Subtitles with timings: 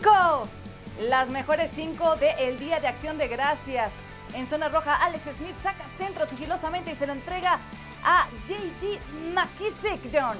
[0.00, 0.48] 5.
[1.08, 3.92] Las mejores 5 del Día de Acción de Gracias.
[4.34, 7.58] En zona roja, Alex Smith saca centro sigilosamente y se lo entrega
[8.02, 8.98] a JD
[9.34, 10.36] McKissick, John.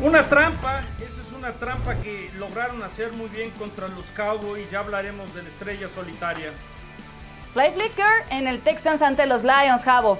[0.00, 4.70] Una trampa, esa es una trampa que lograron hacer muy bien contra los Cowboys.
[4.70, 6.52] Ya hablaremos de la estrella solitaria.
[7.54, 10.18] Play Flicker en el Texans ante los Lions, Javo.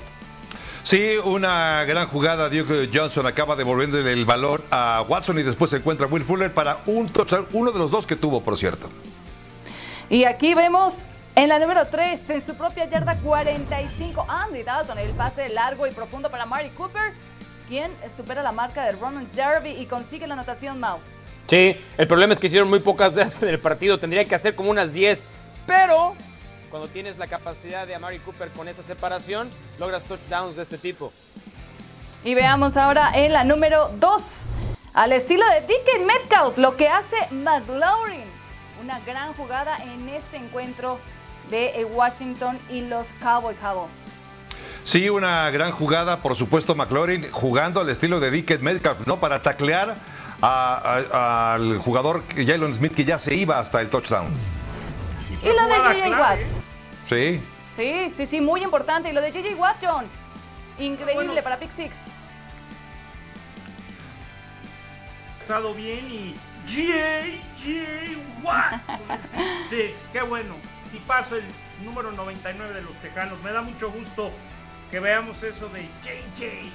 [0.84, 2.48] Sí, una gran jugada.
[2.48, 6.78] Duke Johnson acaba devolviéndole el valor a Watson y después se encuentra Will Fuller para
[6.86, 8.88] un touchdown, uno de los dos que tuvo, por cierto.
[10.10, 15.10] Y aquí vemos en la número 3, en su propia yarda 45, Andy Dalton, el
[15.10, 17.14] pase largo y profundo para Mari Cooper,
[17.68, 20.98] quien supera la marca de Roman Derby y consigue la anotación Mau.
[21.46, 24.54] Sí, el problema es que hicieron muy pocas de en el partido, tendría que hacer
[24.54, 25.24] como unas 10,
[25.66, 26.14] pero
[26.72, 31.12] cuando tienes la capacidad de Amari Cooper con esa separación, logras touchdowns de este tipo.
[32.24, 34.46] Y veamos ahora en la número 2,
[34.94, 38.24] al estilo de DK Metcalf, lo que hace McLaurin.
[38.82, 40.98] Una gran jugada en este encuentro
[41.50, 43.90] de eh, Washington y los Cowboys, Javo.
[44.84, 49.20] Sí, una gran jugada, por supuesto, McLaurin jugando al estilo de Dickett Metcalf, ¿no?
[49.20, 49.94] Para taclear
[50.40, 54.28] al jugador Jalen Smith que ya se iba hasta el touchdown.
[55.42, 56.61] Y lo de JJ Watt.
[57.08, 57.40] Sí.
[57.74, 59.08] Sí, sí, sí, muy importante.
[59.10, 60.06] Y lo de JJ Watt, John.
[60.78, 61.96] Increíble para Pick Six.
[65.38, 66.34] Ha estado bien y
[66.66, 68.80] JJ Watt.
[69.70, 70.54] Six, qué bueno.
[70.92, 71.44] Y paso el
[71.84, 73.42] número 99 de los Tejanos.
[73.42, 74.30] Me da mucho gusto
[74.90, 76.70] que veamos eso de JJ.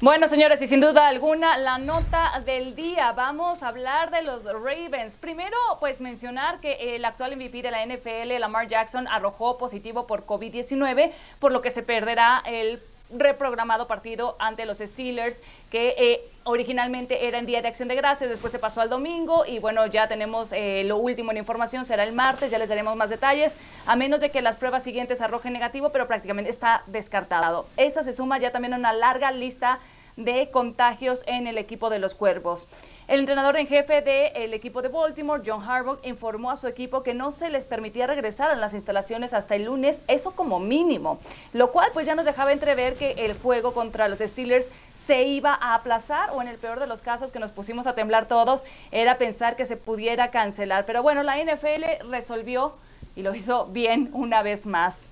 [0.00, 3.10] Bueno, señores, y sin duda alguna, la nota del día.
[3.10, 5.16] Vamos a hablar de los Ravens.
[5.16, 10.24] Primero, pues mencionar que el actual MVP de la NFL, Lamar Jackson, arrojó positivo por
[10.24, 11.10] COVID-19,
[11.40, 17.38] por lo que se perderá el reprogramado partido ante los Steelers, que eh, originalmente era
[17.38, 20.52] en Día de Acción de Gracias, después se pasó al domingo y bueno, ya tenemos
[20.52, 24.20] eh, lo último en información, será el martes, ya les daremos más detalles, a menos
[24.20, 27.66] de que las pruebas siguientes arrojen negativo, pero prácticamente está descartado.
[27.76, 29.78] Esa se suma ya también a una larga lista
[30.16, 32.66] de contagios en el equipo de los Cuervos.
[33.08, 37.14] El entrenador en jefe del equipo de Baltimore, John Harbaugh, informó a su equipo que
[37.14, 41.18] no se les permitía regresar a las instalaciones hasta el lunes, eso como mínimo,
[41.54, 45.54] lo cual pues ya nos dejaba entrever que el juego contra los Steelers se iba
[45.54, 48.62] a aplazar o en el peor de los casos que nos pusimos a temblar todos
[48.90, 50.84] era pensar que se pudiera cancelar.
[50.84, 52.74] Pero bueno, la NFL resolvió
[53.16, 55.08] y lo hizo bien una vez más.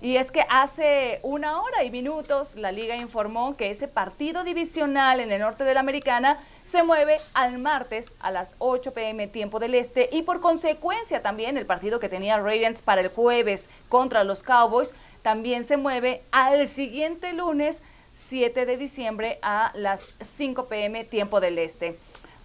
[0.00, 5.18] Y es que hace una hora y minutos la liga informó que ese partido divisional
[5.20, 9.58] en el norte de la Americana se mueve al martes a las 8 pm tiempo
[9.58, 14.24] del este y por consecuencia también el partido que tenía Ravens para el jueves contra
[14.24, 14.92] los Cowboys
[15.22, 17.82] también se mueve al siguiente lunes
[18.14, 21.98] 7 de diciembre a las 5 pm tiempo del este.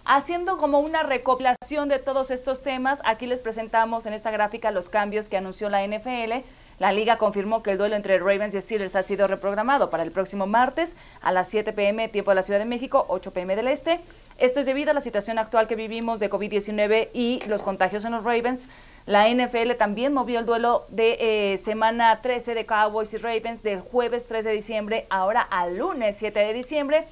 [0.04, 4.88] Haciendo como una recopilación de todos estos temas, aquí les presentamos en esta gráfica los
[4.88, 6.44] cambios que anunció la NFL
[6.80, 10.12] la liga confirmó que el duelo entre Ravens y Steelers ha sido reprogramado para el
[10.12, 13.68] próximo martes a las 7 pm tiempo de la Ciudad de México, 8 pm del
[13.68, 14.00] Este.
[14.38, 18.12] Esto es debido a la situación actual que vivimos de COVID-19 y los contagios en
[18.12, 18.70] los Ravens.
[19.04, 23.82] La NFL también movió el duelo de eh, semana 13 de Cowboys y Ravens del
[23.82, 27.04] jueves 13 de diciembre ahora al lunes 7 de diciembre.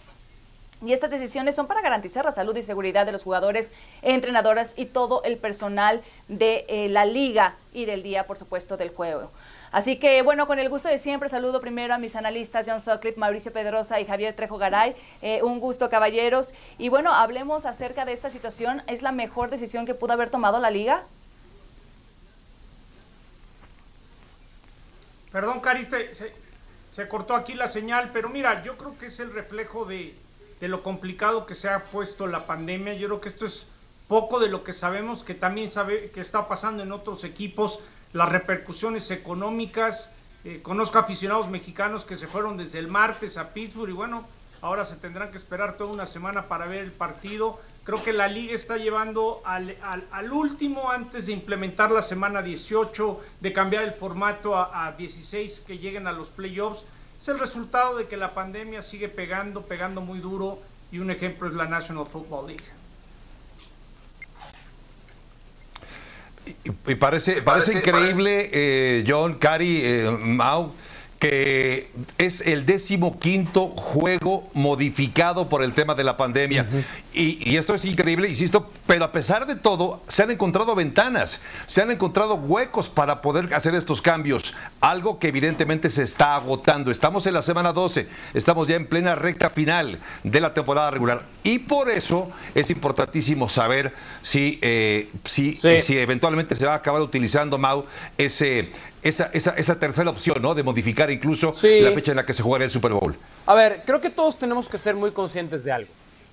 [0.82, 4.86] Y estas decisiones son para garantizar la salud y seguridad de los jugadores, entrenadoras y
[4.86, 9.30] todo el personal de eh, la liga y del día, por supuesto, del juego.
[9.70, 13.18] Así que, bueno, con el gusto de siempre, saludo primero a mis analistas John Sutcliffe,
[13.18, 14.94] Mauricio Pedrosa y Javier Trejo Garay.
[15.20, 16.54] Eh, un gusto, caballeros.
[16.78, 18.82] Y bueno, hablemos acerca de esta situación.
[18.86, 21.02] ¿Es la mejor decisión que pudo haber tomado la liga?
[25.32, 29.84] Perdón, Cariste, se, cortó aquí la señal, pero mira, yo creo que es el reflejo
[29.84, 30.14] de
[30.60, 32.94] lo complicado que se ha puesto la pandemia.
[32.94, 33.66] Yo creo que esto es
[34.08, 37.80] poco de lo que sabemos que también sabe que está pasando en otros equipos
[38.12, 40.12] las repercusiones económicas.
[40.44, 44.24] Eh, conozco aficionados mexicanos que se fueron desde el martes a Pittsburgh y bueno,
[44.60, 47.60] ahora se tendrán que esperar toda una semana para ver el partido.
[47.84, 49.76] Creo que la liga está llevando al,
[50.10, 55.64] al, último antes de implementar la semana 18, de cambiar el formato a, a 16
[55.66, 56.84] que lleguen a los playoffs.
[57.18, 60.58] Es el resultado de que la pandemia sigue pegando, pegando muy duro
[60.92, 62.77] y un ejemplo es la National Football League.
[66.86, 70.72] Y, parece, parece, increíble, eh, John, Cari, eh, Mau,
[71.18, 76.66] que es el décimo quinto juego modificado por el tema de la pandemia.
[77.12, 81.42] y, y, esto es increíble, insisto, pero a pesar de todo, se han encontrado ventanas,
[81.66, 86.90] se han encontrado huecos para poder hacer estos cambios, algo que evidentemente se está agotando.
[86.90, 91.22] Estamos en la semana 12, estamos ya en plena recta final de la temporada regular
[91.42, 93.92] y por eso es importantísimo saber
[94.22, 97.86] si, eh, si, si eventualmente se va a acabar utilizando, Mau,
[98.16, 98.70] ese
[99.02, 100.54] esa, esa, esa, tercera opción, ¿no?
[100.54, 103.16] De modificar incluso la fecha en la que se jugaría el Super Bowl.
[103.46, 105.90] A ver, creo que todos tenemos que ser muy conscientes de algo.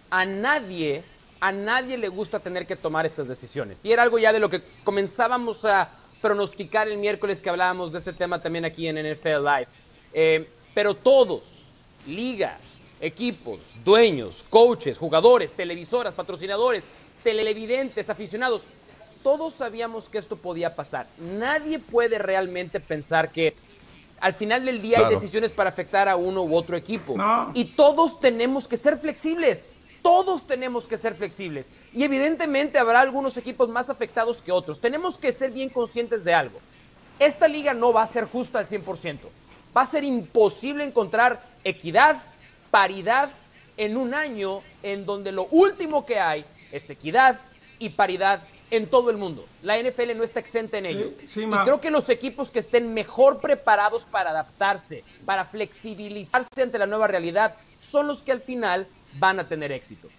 [0.10, 1.04] A nadie,
[1.40, 3.80] a nadie le gusta tener que tomar estas decisiones.
[3.84, 5.90] Y era algo ya de lo que comenzábamos a
[6.22, 9.68] pronosticar el miércoles que hablábamos de este tema también aquí en NFL Live.
[10.14, 11.64] Eh, pero todos,
[12.08, 12.58] liga,
[13.00, 16.86] equipos, dueños, coaches, jugadores, televisoras, patrocinadores,
[17.24, 18.68] televidentes, aficionados,
[19.26, 21.08] todos sabíamos que esto podía pasar.
[21.18, 23.56] Nadie puede realmente pensar que
[24.20, 27.16] al final del día hay decisiones para afectar a uno u otro equipo.
[27.56, 29.68] Y todos tenemos que ser flexibles.
[30.04, 31.72] Todos tenemos que ser flexibles.
[31.92, 34.80] Y evidentemente habrá algunos equipos más afectados que otros.
[34.80, 36.60] Tenemos que ser bien conscientes de algo.
[37.18, 39.18] Esta liga no va a ser justa al 100%.
[39.76, 42.22] Va a ser imposible encontrar equidad,
[42.70, 43.32] paridad
[43.76, 47.40] en un año en donde lo último que hay es equidad
[47.80, 48.42] y paridad
[48.72, 49.46] en todo el mundo.
[49.62, 51.12] La NFL no está exenta en ello.
[51.36, 56.86] y creo que los equipos que estén mejor preparados para adaptarse, para flexibilizarse ante la
[56.86, 58.88] nueva realidad, son los que al final
[59.20, 60.10] van a tener éxito.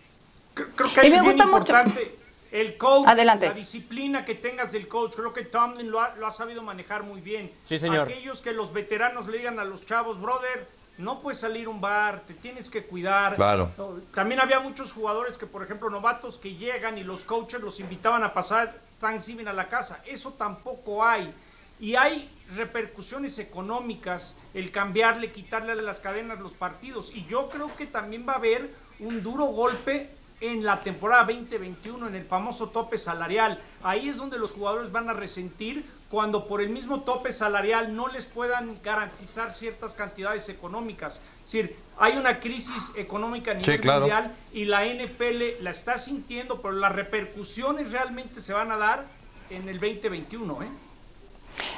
[0.55, 2.17] Creo que es bien importante
[2.53, 5.15] el coach, la disciplina que tengas del coach.
[5.15, 7.53] Creo que Tomlin lo ha, lo ha sabido manejar muy bien.
[7.65, 8.09] Sí, señor.
[8.09, 10.67] Aquellos que los veteranos le digan a los chavos, brother,
[10.99, 13.37] no puedes salir un bar, te tienes que cuidar.
[13.37, 13.71] Claro.
[14.13, 18.23] También había muchos jugadores que, por ejemplo, novatos que llegan y los coaches los invitaban
[18.23, 20.03] a pasar Thanksgiving a la casa.
[20.07, 21.33] Eso tampoco hay.
[21.79, 27.13] Y hay repercusiones económicas, el cambiarle, quitarle a las cadenas los partidos.
[27.15, 30.11] Y yo creo que también va a haber un duro golpe
[30.41, 33.61] en la temporada 2021, en el famoso tope salarial.
[33.83, 38.09] Ahí es donde los jugadores van a resentir cuando por el mismo tope salarial no
[38.09, 41.21] les puedan garantizar ciertas cantidades económicas.
[41.45, 46.61] Es decir, hay una crisis económica a nivel mundial y la NFL la está sintiendo,
[46.63, 49.05] pero las repercusiones realmente se van a dar
[49.51, 50.63] en el 2021.
[50.63, 50.69] ¿eh?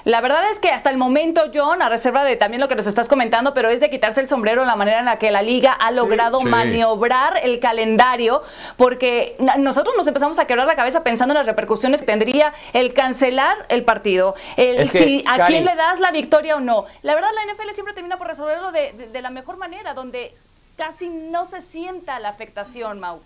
[0.05, 2.87] La verdad es que hasta el momento, John, a reserva de también lo que nos
[2.87, 5.73] estás comentando, pero es de quitarse el sombrero la manera en la que la liga
[5.73, 8.43] ha logrado maniobrar el calendario,
[8.77, 12.95] porque nosotros nos empezamos a quebrar la cabeza pensando en las repercusiones que tendría el
[12.95, 16.87] cancelar el partido, el si a quién le das la victoria o no.
[17.03, 20.35] La verdad, la NFL siempre termina por resolverlo de, la mejor manera, donde
[20.77, 23.21] casi no se sienta la afectación, Mau.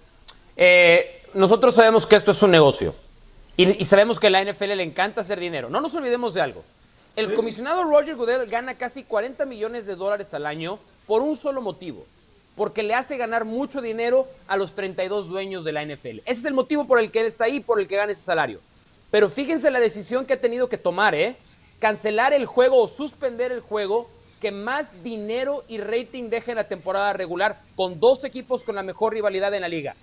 [0.57, 2.95] Eh, nosotros sabemos que esto es un negocio.
[3.57, 5.69] Y, sabemos que a la NFL le encanta hacer dinero.
[5.69, 6.65] No nos olvidemos de algo.
[7.17, 11.61] El comisionado Roger Goodell gana casi 40 millones de dólares al año por un solo
[11.61, 12.07] motivo.
[12.57, 16.21] Porque le hace ganar mucho dinero a los 32 dueños de la NFL.
[16.25, 18.23] Ese es el motivo por el que él está ahí, por el que gana ese
[18.23, 18.61] salario.
[19.11, 21.37] Pero fíjense la decisión que ha tenido que tomar, ¿eh?
[21.79, 24.09] Cancelar el juego o suspender el juego
[24.41, 28.83] que más dinero y rating deje en la temporada regular con dos equipos con la
[28.83, 29.95] mejor rivalidad en la liga.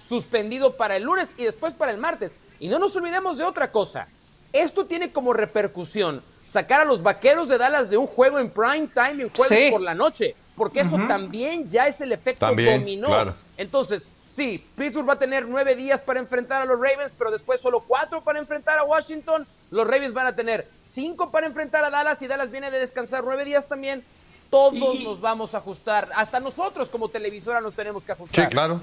[0.00, 2.36] suspendido para el lunes y después para el martes.
[2.58, 4.08] Y no nos olvidemos de otra cosa.
[4.52, 8.88] Esto tiene como repercusión sacar a los vaqueros de Dallas de un juego en prime
[8.88, 10.34] time en jueves por la noche.
[10.54, 13.34] Porque eso también ya es el efecto dominó.
[13.58, 17.60] Entonces, sí, Pittsburgh va a tener nueve días para enfrentar a los Ravens, pero después
[17.60, 19.46] solo cuatro para enfrentar a Washington.
[19.70, 23.22] Los Ravens van a tener cinco para enfrentar a Dallas y Dallas viene de descansar
[23.24, 24.02] nueve días también.
[24.48, 26.08] Todos nos vamos a ajustar.
[26.14, 28.44] Hasta nosotros como televisora nos tenemos que ajustar.
[28.44, 28.80] Sí, claro.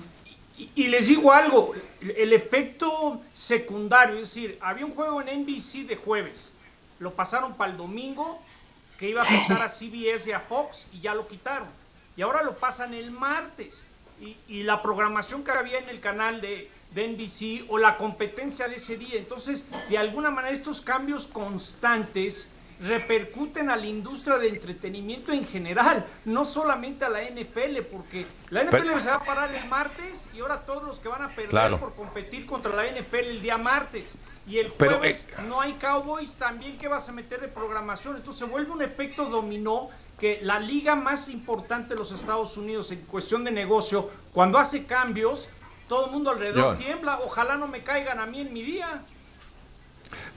[0.55, 5.95] Y, les digo algo, el efecto secundario, es decir, había un juego en NBC de
[5.95, 6.51] jueves,
[6.99, 8.39] lo pasaron para el domingo,
[8.99, 11.67] que iba a afectar a CBS y a Fox, y ya lo quitaron.
[12.15, 13.83] Y ahora lo pasan el martes.
[14.47, 18.75] Y, la programación que había en el canal de, de NBC o la competencia de
[18.75, 19.15] ese día.
[19.15, 22.47] Entonces, de alguna manera, estos cambios constantes
[22.81, 28.63] repercuten a la industria de entretenimiento en general, no solamente a la NFL, porque la
[28.63, 31.77] NFL se va a parar el martes y ahora todos los que van a perder
[31.79, 34.15] por competir contra la NFL el día martes.
[34.45, 38.17] Y el jueves no hay Cowboys también que vas a meter de programación.
[38.17, 39.89] Entonces se vuelve un efecto dominó
[40.19, 44.85] que la liga más importante de los Estados Unidos en cuestión de negocio, cuando hace
[44.85, 45.47] cambios,
[45.87, 47.19] todo el mundo alrededor tiembla.
[47.23, 49.03] Ojalá no me caigan a mí en mi día.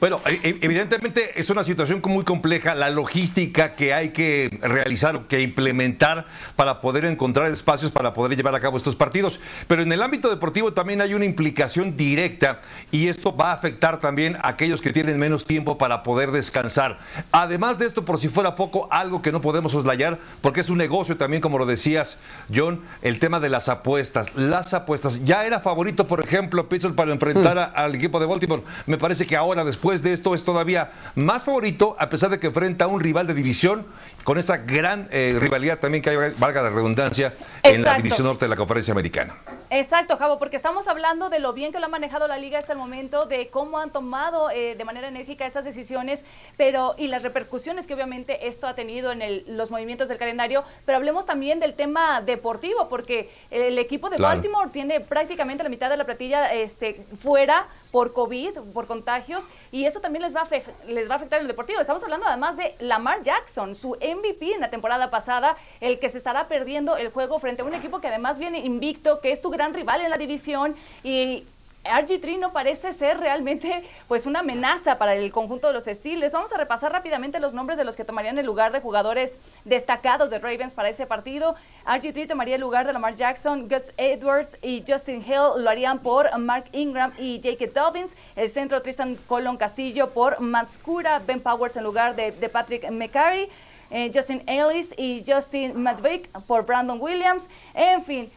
[0.01, 5.23] Bueno, e, e, evidentemente es una situación muy compleja, la logística que hay que realizar,
[5.29, 9.41] que implementar para poder encontrar espacios para poder llevar a cabo estos partidos.
[9.67, 14.01] Pero en el ámbito deportivo también hay una implicación directa y esto va a afectar
[14.01, 16.99] también a aquellos que tienen menos tiempo para poder descansar.
[17.33, 20.79] Además de esto, por si fuera poco, algo que no podemos soslayar, porque es un
[20.79, 22.19] negocio también, como lo decías,
[22.55, 24.35] John, el tema de las apuestas.
[24.37, 25.25] Las apuestas.
[25.25, 27.79] Ya era favorito, por ejemplo, Pittsburgh para enfrentar hmm.
[27.79, 28.63] al equipo de Baltimore.
[28.87, 32.47] Me parece que ahora, después de esto es todavía más favorito, a pesar de que
[32.49, 33.85] enfrenta a un rival de división
[34.25, 37.33] con esa gran eh, rivalidad también que hay, valga la redundancia,
[37.63, 39.35] en la división norte de la conferencia americana.
[39.71, 42.73] Exacto, Javo, porque estamos hablando de lo bien que lo ha manejado la liga hasta
[42.73, 46.25] el momento, de cómo han tomado eh, de manera enérgica esas decisiones,
[46.57, 50.99] pero y las repercusiones que obviamente esto ha tenido en los movimientos del calendario, pero
[50.99, 55.97] hablemos también del tema deportivo, porque el equipo de Baltimore tiene prácticamente la mitad de
[55.97, 61.09] la platilla este, fuera por COVID, por contagios, y eso también les va, a les
[61.09, 61.81] va a afectar en el deportivo.
[61.81, 66.19] Estamos hablando además de Lamar Jackson, su MVP en la temporada pasada, el que se
[66.19, 69.49] estará perdiendo el juego frente a un equipo que además viene invicto, que es tu
[69.49, 71.47] gran rival en la división y
[71.87, 76.33] RG3 no parece ser realmente pues una amenaza para el conjunto de los Steelers.
[76.33, 80.31] Vamos a repasar rápidamente los nombres de los que tomarían el lugar de jugadores destacados
[80.31, 81.55] de Ravens para ese partido.
[81.87, 86.37] RG3 tomaría el lugar de Lamar Jackson, Guts Edwards y Justin Hill lo harían por
[86.39, 88.17] Mark Ingram y Jake Dobbins.
[88.35, 93.49] El centro Tristan Colon Castillo por Matt Scura, Ben Powers en lugar de, Patrick McCarry.
[93.91, 97.49] Eh, Justin Ellis y Justin Madvick por Brandon Williams.
[97.73, 98.31] En fin,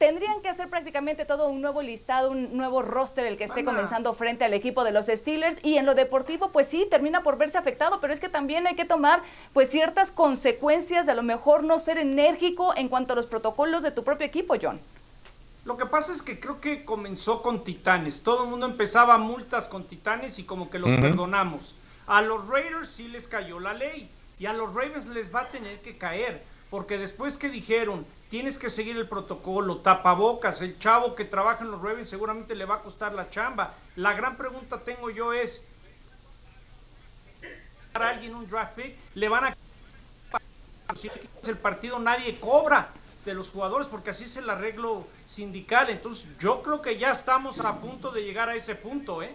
[0.00, 4.14] tendrían que hacer prácticamente todo un nuevo listado, un nuevo roster el que esté comenzando
[4.14, 7.58] frente al equipo de los Steelers y en lo deportivo pues sí termina por verse
[7.58, 11.64] afectado, pero es que también hay que tomar pues ciertas consecuencias de a lo mejor
[11.64, 14.80] no ser enérgico en cuanto a los protocolos de tu propio equipo, John.
[15.66, 18.22] Lo que pasa es que creo que comenzó con Titanes.
[18.22, 21.74] Todo el mundo empezaba multas con Titanes y como que los perdonamos.
[22.06, 25.48] A los Raiders sí les cayó la ley y a los Ravens les va a
[25.48, 31.16] tener que caer porque después que dijeron tienes que seguir el protocolo, tapabocas, el chavo
[31.16, 33.74] que trabaja en los Ravens seguramente le va a costar la chamba.
[33.96, 35.62] La gran pregunta tengo yo es,
[37.92, 39.56] para alguien un draft pick, le van a...
[40.96, 41.10] Si
[41.48, 42.90] el partido nadie cobra
[43.24, 45.90] de los jugadores porque así es el arreglo sindical.
[45.90, 49.34] Entonces yo creo que ya estamos a punto de llegar a ese punto, ¿eh?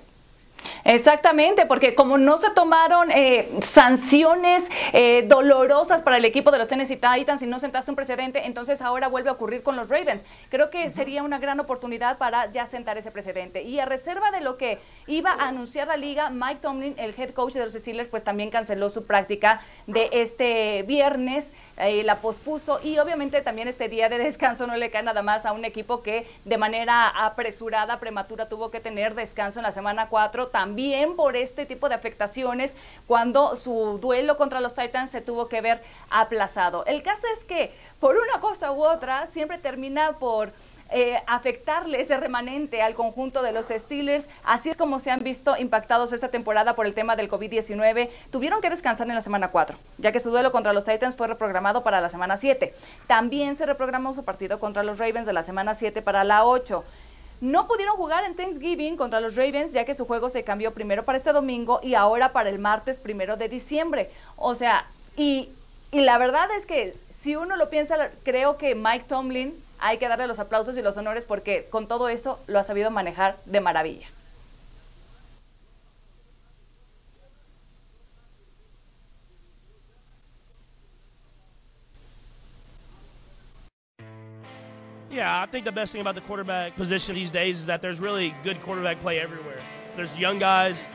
[0.83, 6.67] Exactamente, porque como no se tomaron eh, sanciones eh, dolorosas para el equipo de los
[6.67, 10.23] Tennessee Titans y no sentaste un precedente, entonces ahora vuelve a ocurrir con los Ravens.
[10.49, 13.63] Creo que sería una gran oportunidad para ya sentar ese precedente.
[13.63, 17.31] Y a reserva de lo que iba a anunciar la liga, Mike Tomlin, el head
[17.31, 22.79] coach de los Steelers, pues también canceló su práctica de este viernes, eh, la pospuso
[22.83, 26.01] y obviamente también este día de descanso no le cae nada más a un equipo
[26.01, 31.35] que de manera apresurada, prematura, tuvo que tener descanso en la semana 4 también por
[31.35, 36.85] este tipo de afectaciones cuando su duelo contra los Titans se tuvo que ver aplazado.
[36.85, 40.53] El caso es que por una cosa u otra siempre termina por
[40.91, 44.29] eh, afectarle ese remanente al conjunto de los Steelers.
[44.45, 48.09] Así es como se han visto impactados esta temporada por el tema del COVID-19.
[48.31, 51.27] Tuvieron que descansar en la semana 4, ya que su duelo contra los Titans fue
[51.27, 52.73] reprogramado para la semana 7.
[53.07, 56.85] También se reprogramó su partido contra los Ravens de la semana 7 para la 8.
[57.45, 61.05] No pudieron jugar en Thanksgiving contra los Ravens, ya que su juego se cambió primero
[61.05, 64.09] para este domingo y ahora para el martes primero de diciembre.
[64.35, 65.49] O sea, y,
[65.91, 70.07] y la verdad es que si uno lo piensa, creo que Mike Tomlin hay que
[70.07, 73.61] darle los aplausos y los honores porque con todo eso lo ha sabido manejar de
[73.61, 74.07] maravilla.
[85.15, 88.01] Yeah, I think the best thing about the quarterback position these days is that there's
[88.01, 89.59] really good quarterback play everywhere.
[89.95, 90.89] There's young guys.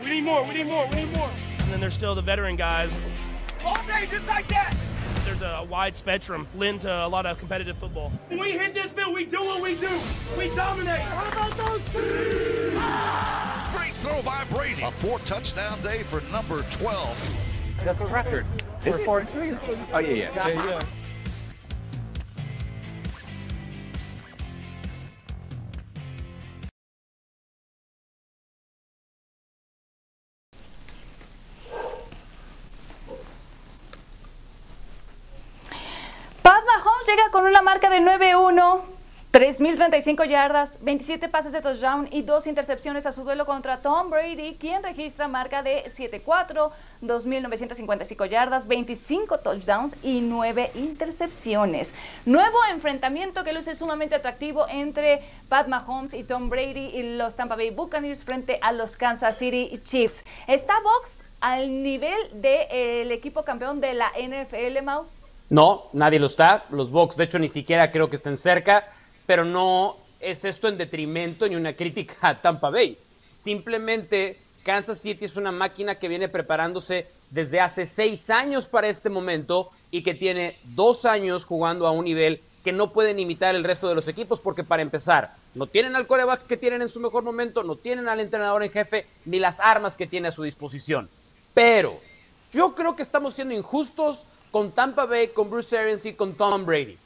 [0.00, 1.30] We need more, we need more, we need more.
[1.60, 2.92] And then there's still the veteran guys.
[3.64, 4.74] All day, just like that.
[5.24, 8.10] There's a wide spectrum lend to a lot of competitive football.
[8.26, 9.96] When we hit this field, we do what we do.
[10.36, 11.02] We dominate.
[11.02, 12.74] How about those?
[12.78, 13.72] Ah!
[13.76, 14.82] Great throw by Brady.
[14.82, 17.30] A four touchdown day for number 12.
[17.84, 18.44] That's a record.
[18.84, 19.08] Is it?
[19.08, 19.18] Oh,
[19.98, 20.48] yeah, yeah.
[20.48, 20.80] yeah, yeah.
[39.34, 44.54] 3.035 yardas, 27 pases de touchdown y dos intercepciones a su duelo contra Tom Brady,
[44.60, 46.70] quien registra marca de 7-4,
[47.02, 51.92] 2.955 yardas, 25 touchdowns y 9 intercepciones.
[52.24, 57.56] Nuevo enfrentamiento que luce sumamente atractivo entre Pat Mahomes y Tom Brady y los Tampa
[57.56, 60.22] Bay Buccaneers frente a los Kansas City Chiefs.
[60.46, 65.06] ¿Está Box al nivel del equipo campeón de la NFL, Mau?
[65.50, 66.66] No, nadie lo está.
[66.70, 68.84] Los Bucks, de hecho, ni siquiera creo que estén cerca
[69.26, 72.98] pero no es esto en detrimento ni una crítica a Tampa Bay.
[73.28, 79.10] Simplemente Kansas City es una máquina que viene preparándose desde hace seis años para este
[79.10, 83.62] momento y que tiene dos años jugando a un nivel que no pueden imitar el
[83.62, 86.98] resto de los equipos porque para empezar, no tienen al coreback que tienen en su
[86.98, 90.42] mejor momento, no tienen al entrenador en jefe ni las armas que tiene a su
[90.42, 91.10] disposición.
[91.52, 92.00] Pero
[92.52, 96.64] yo creo que estamos siendo injustos con Tampa Bay, con Bruce Arians y con Tom
[96.64, 96.96] Brady.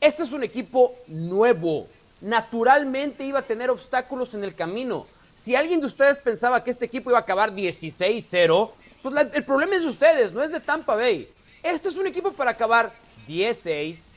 [0.00, 1.86] Este es un equipo nuevo.
[2.22, 5.06] Naturalmente iba a tener obstáculos en el camino.
[5.34, 8.70] Si alguien de ustedes pensaba que este equipo iba a acabar 16-0,
[9.02, 11.30] pues el problema es de ustedes, no es de Tampa Bay.
[11.62, 12.94] Este es un equipo para acabar
[13.26, 14.08] 16,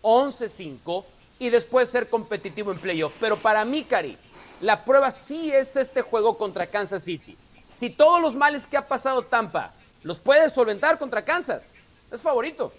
[0.00, 1.04] 11-5
[1.40, 3.16] y después ser competitivo en playoffs.
[3.18, 4.16] Pero para mí, Cari,
[4.60, 7.36] la prueba sí es este juego contra Kansas City.
[7.72, 9.72] Si todos los males que ha pasado Tampa
[10.04, 11.74] los puede solventar contra Kansas,
[12.12, 12.72] es favorito.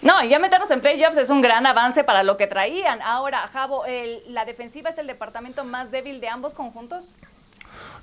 [0.00, 3.02] No, ya meternos en playoffs es un gran avance para lo que traían.
[3.02, 3.84] Ahora, Javo,
[4.26, 7.14] ¿la defensiva es el departamento más débil de ambos conjuntos?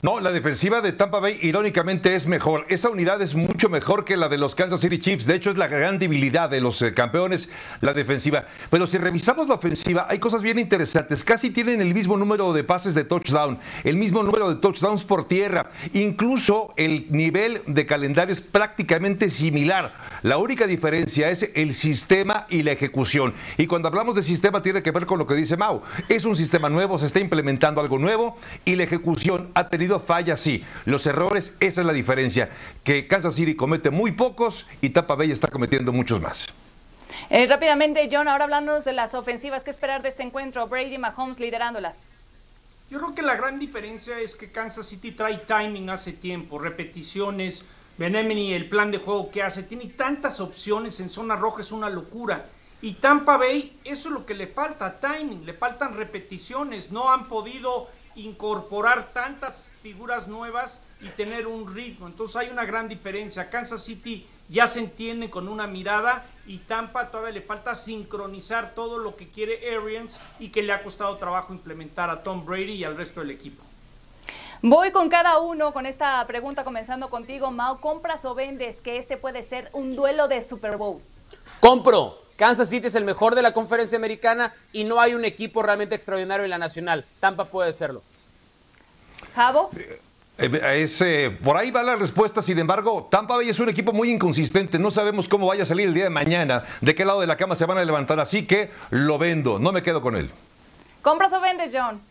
[0.06, 2.68] No, la defensiva de Tampa Bay irónicamente es mejor.
[2.70, 5.26] Esa unidad es mucho mejor que la de los Kansas City Chiefs.
[5.26, 7.50] De hecho, es la gran debilidad de los eh, campeones,
[7.82, 8.46] la defensiva.
[8.70, 11.24] Pero si revisamos la ofensiva, hay cosas bien interesantes.
[11.24, 15.28] Casi tienen el mismo número de pases de touchdown, el mismo número de touchdowns por
[15.28, 15.72] tierra.
[15.94, 19.92] Incluso el nivel de calendario es prácticamente similar.
[20.22, 23.34] La única diferencia es el sistema y la ejecución.
[23.58, 25.82] Y cuando hablamos de sistema tiene que ver con lo que dice Mau.
[26.08, 30.38] Es un sistema nuevo, se está implementando algo nuevo y la ejecución ha tenido falla,
[30.38, 30.64] sí.
[30.86, 32.50] Los errores, esa es la diferencia.
[32.84, 36.48] Que Kansas City comete muy pocos y Tampa Bay está cometiendo muchos más.
[37.30, 40.68] Eh, rápidamente, John, ahora hablándonos de las ofensivas, ¿qué esperar de este encuentro?
[40.68, 42.06] Brady Mahomes liderándolas.
[42.90, 47.66] Yo creo que la gran diferencia es que Kansas City trae timing hace tiempo, repeticiones,
[47.98, 51.90] Benemini, el plan de juego que hace, tiene tantas opciones en zona roja, es una
[51.90, 52.46] locura.
[52.82, 57.28] Y Tampa Bay, eso es lo que le falta, timing, le faltan repeticiones, no han
[57.28, 62.08] podido incorporar tantas figuras nuevas y tener un ritmo.
[62.08, 63.52] Entonces hay una gran diferencia.
[63.52, 68.98] Kansas City ya se entiende con una mirada y Tampa todavía le falta sincronizar todo
[68.98, 72.84] lo que quiere Arians y que le ha costado trabajo implementar a Tom Brady y
[72.84, 73.64] al resto del equipo.
[74.64, 77.80] Voy con cada uno con esta pregunta comenzando contigo, Mao.
[77.80, 81.00] ¿Compras o vendes que este puede ser un duelo de Super Bowl?
[81.60, 82.18] Compro.
[82.38, 85.94] Kansas City es el mejor de la conferencia americana y no hay un equipo realmente
[85.94, 87.06] extraordinario en la nacional.
[87.20, 88.02] Tampa puede serlo.
[89.36, 89.70] Javo.
[89.74, 90.00] Eh,
[90.38, 94.78] eh, por ahí va la respuesta, sin embargo, Tampa Bay es un equipo muy inconsistente,
[94.78, 97.38] no sabemos cómo vaya a salir el día de mañana, de qué lado de la
[97.38, 100.30] cama se van a levantar, así que lo vendo, no me quedo con él.
[101.02, 102.02] ¿Compras o vendes, John?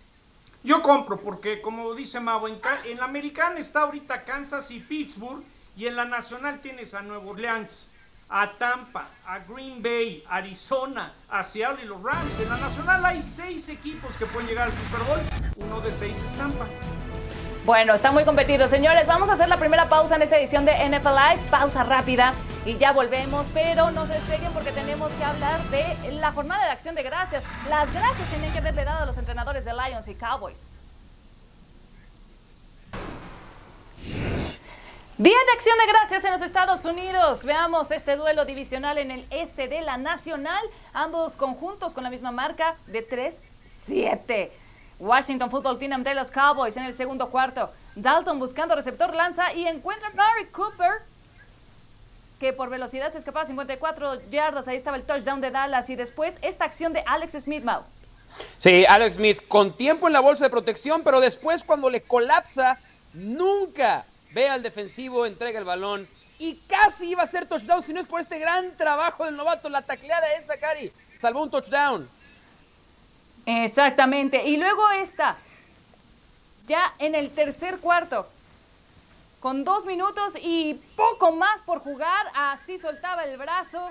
[0.63, 5.43] Yo compro, porque como dice Mavo, en, en la americana está ahorita Kansas y Pittsburgh,
[5.77, 7.91] y en la nacional tienes a Nueva Orleans,
[8.31, 12.41] a Tampa, a Green Bay, Arizona, a Seattle y los Rams.
[12.41, 15.21] En la nacional hay seis equipos que pueden llegar al Super Bowl,
[15.57, 16.67] uno de seis es Tampa.
[17.65, 18.69] Bueno, está muy competido.
[18.69, 21.41] Señores, vamos a hacer la primera pausa en esta edición de NFL Live.
[21.51, 22.35] Pausa rápida
[22.67, 26.71] y ya volvemos, pero no se despeguen porque tenemos que hablar de la jornada de
[26.71, 27.43] acción de gracias.
[27.69, 30.77] Las gracias tienen que haberle dado a los entrenadores de Lions y Cowboys.
[35.17, 37.45] Día de acción de gracias en los Estados Unidos.
[37.45, 40.63] Veamos este duelo divisional en el este de la Nacional.
[40.93, 43.09] Ambos conjuntos con la misma marca de
[43.89, 44.51] 3-7.
[44.99, 47.71] Washington Football Team de los Cowboys en el segundo cuarto.
[47.97, 51.03] Dalton buscando receptor lanza y encuentra a Cooper
[52.39, 54.69] que por velocidad se escapaba 54 yardas.
[54.69, 57.83] Ahí estaba el touchdown de Dallas y después esta acción de Alex Smith Mau.
[58.59, 62.79] Sí, Alex Smith con tiempo en la bolsa de protección, pero después cuando le colapsa,
[63.13, 68.01] nunca ve al defensivo, entrega el balón y casi iba a ser touchdown si no
[68.01, 70.93] es por este gran trabajo del novato, la tacleada de Zakari.
[71.17, 72.09] Salvó un touchdown.
[73.47, 74.45] Exactamente.
[74.45, 75.37] Y luego esta,
[76.67, 78.27] ya en el tercer cuarto,
[79.41, 83.91] con dos minutos y poco más por jugar, así soltaba el brazo.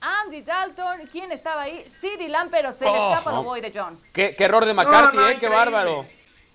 [0.00, 1.84] Andy Dalton, ¿quién estaba ahí?
[2.00, 3.98] CD Lamb, pero se le oh, escapa lo voy de John.
[4.12, 5.36] Qué, error de McCarthy, ¿eh?
[5.38, 6.06] Qué bárbaro.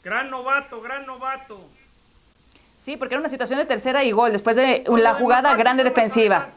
[0.03, 1.59] Gran novato, gran novato.
[2.83, 6.49] Sí, porque era una situación de tercera y gol después de la jugada grande defensiva.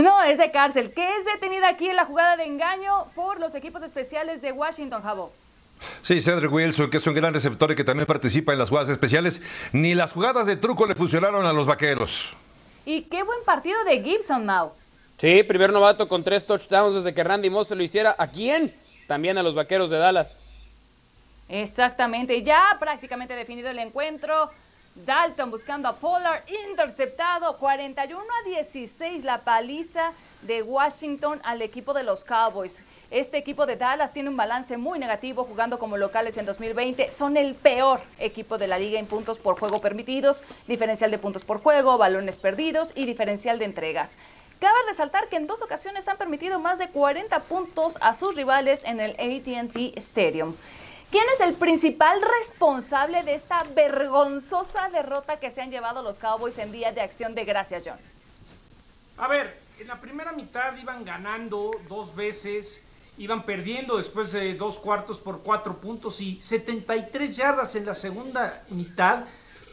[0.00, 3.54] No, es de cárcel, que es detenida aquí en la jugada de engaño por los
[3.54, 5.32] equipos especiales de Washington, Jabo.
[6.02, 8.88] Sí, Cedric Wilson, que es un gran receptor y que también participa en las jugadas
[8.88, 12.34] especiales, ni las jugadas de truco le funcionaron a los vaqueros.
[12.84, 14.72] Y qué buen partido de Gibson, Mau.
[15.16, 18.14] Sí, primer novato con tres touchdowns desde que Randy Moss se lo hiciera.
[18.18, 18.74] ¿A quién?
[19.06, 20.40] También a los vaqueros de Dallas.
[21.48, 24.50] Exactamente, ya prácticamente definido el encuentro.
[24.94, 32.02] Dalton buscando a Pollard, interceptado, 41 a 16 la paliza de Washington al equipo de
[32.02, 32.82] los Cowboys.
[33.10, 37.12] Este equipo de Dallas tiene un balance muy negativo jugando como locales en 2020.
[37.12, 41.44] Son el peor equipo de la liga en puntos por juego permitidos, diferencial de puntos
[41.44, 44.16] por juego, balones perdidos y diferencial de entregas.
[44.58, 48.82] Cabe resaltar que en dos ocasiones han permitido más de 40 puntos a sus rivales
[48.84, 50.54] en el ATT Stadium.
[51.10, 56.56] ¿Quién es el principal responsable de esta vergonzosa derrota que se han llevado los Cowboys
[56.58, 57.98] en Día de Acción de Gracias, John?
[59.16, 62.84] A ver, en la primera mitad iban ganando dos veces,
[63.18, 68.62] iban perdiendo después de dos cuartos por cuatro puntos y 73 yardas en la segunda
[68.68, 69.24] mitad.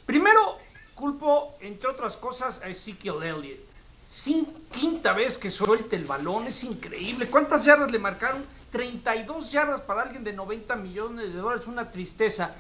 [0.08, 0.58] Primero,
[0.96, 3.60] culpo, entre otras cosas, a Ezekiel Elliott.
[4.04, 7.30] Sin quinta vez que suelte el balón, es increíble.
[7.30, 8.44] ¿Cuántas yardas le marcaron?
[8.78, 12.52] 32 yardas para alguien de 90 millones de dólares, una tristeza.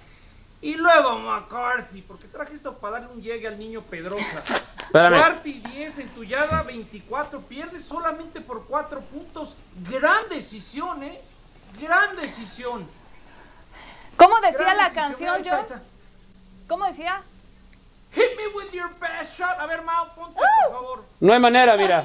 [0.60, 4.43] Y luego McCarthy, porque traje esto para darle un llegue al niño Pedrosa.
[4.91, 9.56] Cuarta y 10 en tu yarda 24, pierdes solamente por 4 puntos.
[9.89, 11.21] Gran decisión, ¿eh?
[11.80, 12.88] Gran decisión.
[14.15, 15.06] ¿Cómo decía Gran la decisión.
[15.10, 15.62] canción, está, John?
[15.65, 15.82] está.
[16.67, 17.21] ¿Cómo decía?
[18.13, 19.60] Hit me with your best shot.
[19.60, 21.06] A ver, Mao, ponte, por favor.
[21.19, 22.01] No hay manera, mira.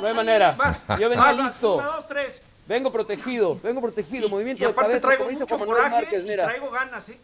[0.00, 0.52] No hay manera.
[0.52, 0.78] Vas.
[1.00, 1.46] Yo venía Vas, vas.
[1.46, 1.74] listo.
[1.76, 2.42] Una, dos, tres.
[2.68, 4.28] Vengo protegido, vengo protegido.
[4.28, 7.18] Movimiento Y de aparte cabeza, traigo como dice mucho coraje Márquez, y traigo ganas, ¿eh?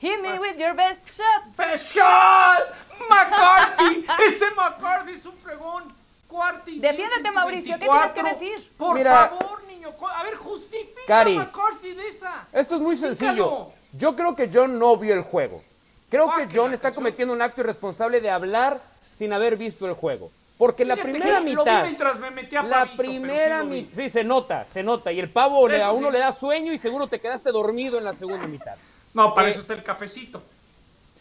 [0.00, 0.40] Hit me Vas.
[0.40, 1.56] with your best shot.
[1.56, 2.68] ¡Best shot!
[3.08, 4.04] ¡McCarthy!
[4.26, 5.84] Este McCarthy es un fregón.
[6.28, 8.12] Cuarto y Defiéndete, 10 en tu Mauricio, ¿qué 24.
[8.14, 8.70] tienes que decir?
[8.76, 9.28] Por Mira.
[9.30, 9.88] favor, niño.
[10.14, 11.36] A ver, justifica Cari.
[11.36, 12.46] a McCarthy de esa.
[12.52, 13.44] Esto es muy Justifícalo.
[13.44, 13.72] sencillo.
[13.94, 15.62] Yo creo que John no vio el juego.
[16.10, 18.78] Creo Ah, que John está cometiendo un acto irresponsable de hablar
[19.16, 20.30] sin haber visto el juego.
[20.58, 21.84] Porque la primera mitad.
[21.84, 23.94] Mientras me metí a La Pavito, primera sí mitad.
[23.96, 25.12] Sí, se nota, se nota.
[25.12, 26.12] Y el pavo le, a uno sí.
[26.12, 28.74] le da sueño y seguro te quedaste dormido en la segunda mitad.
[29.14, 30.42] No, para Eh, eso está el cafecito.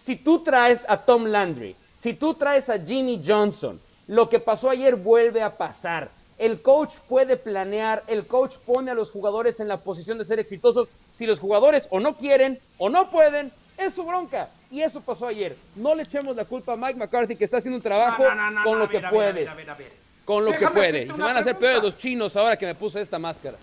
[0.04, 4.70] si tú traes a Tom Landry, si tú traes a Jimmy Johnson, lo que pasó
[4.72, 6.10] ayer vuelve a pasar.
[6.40, 10.40] El coach puede planear, el coach pone a los jugadores en la posición de ser
[10.40, 10.88] exitosos.
[11.16, 14.50] Si los jugadores o no quieren o no pueden, es su bronca.
[14.70, 15.56] Y eso pasó ayer.
[15.76, 18.64] No le echemos la culpa a Mike McCarthy que está haciendo un trabajo No, no,
[18.64, 19.30] con lo a que puede.
[19.30, 19.92] a ver, a ver, a ver.
[20.26, 21.04] Con lo que puede.
[21.04, 23.58] Y se van a hacer peores los chinos ahora que me puse esta máscara.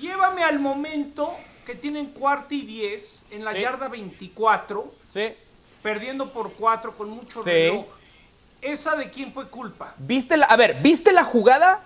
[0.00, 1.32] Llévame al momento
[1.64, 3.60] que tienen cuarto y 10 en la Sí.
[3.60, 5.34] yarda 24, ¿Sí?
[5.82, 7.50] perdiendo por 4 con mucho Sí.
[7.50, 7.86] reloj.
[8.60, 9.94] ¿Esa de quién fue culpa?
[9.98, 11.80] ¿Viste la, a ver, ¿viste la jugada?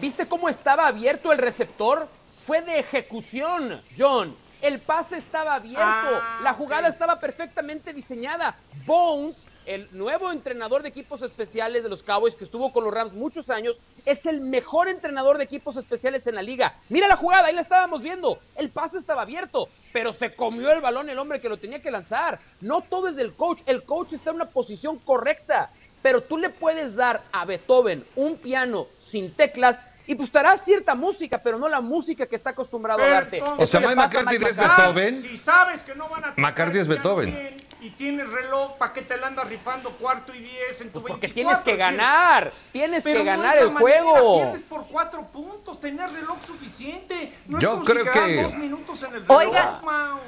[0.00, 2.08] ¿Viste cómo estaba abierto el receptor?
[2.38, 4.34] Fue de ejecución, John.
[4.64, 5.82] El pase estaba abierto.
[5.84, 8.56] Ah, la jugada estaba perfectamente diseñada.
[8.86, 13.12] Bones, el nuevo entrenador de equipos especiales de los Cowboys que estuvo con los Rams
[13.12, 16.76] muchos años, es el mejor entrenador de equipos especiales en la liga.
[16.88, 18.38] Mira la jugada, ahí la estábamos viendo.
[18.56, 21.90] El pase estaba abierto, pero se comió el balón el hombre que lo tenía que
[21.90, 22.40] lanzar.
[22.62, 23.60] No todo es del coach.
[23.66, 25.72] El coach está en una posición correcta.
[26.00, 30.56] Pero tú le puedes dar a Beethoven un piano sin teclas y pues te hará
[30.58, 33.42] cierta música, pero no la música que está acostumbrado a darte.
[33.56, 34.56] O sea, Mike McCarthy es.
[34.56, 35.22] Beethoven.
[35.22, 37.56] Si sabes que no van a McCarthy es Beethoven.
[37.80, 41.12] Y tienes reloj, ¿para qué te la andas rifando cuarto y 10 en tu Pues
[41.12, 41.34] porque 24?
[41.34, 44.36] tienes que ganar, tienes pero que ganar el manera, juego.
[44.42, 47.30] Pierdes por cuatro puntos, tener reloj suficiente.
[47.46, 49.80] No Yo es como creo si que- dos minutos en el reloj, Oiga.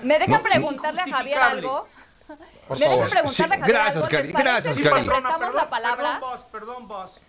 [0.03, 0.43] ¿me dejan No.
[0.43, 1.89] preguntarle a Javier algo?
[2.69, 3.11] Por ¿Me dejan favor.
[3.11, 4.09] preguntarle Sí, a Javier gracias, algo?
[4.09, 5.07] Cari, ¿Les parece gracias, Cari.
[5.07, 5.97] perdón, la palabra?
[5.97, 7.21] perdón, boss, perdón, boss.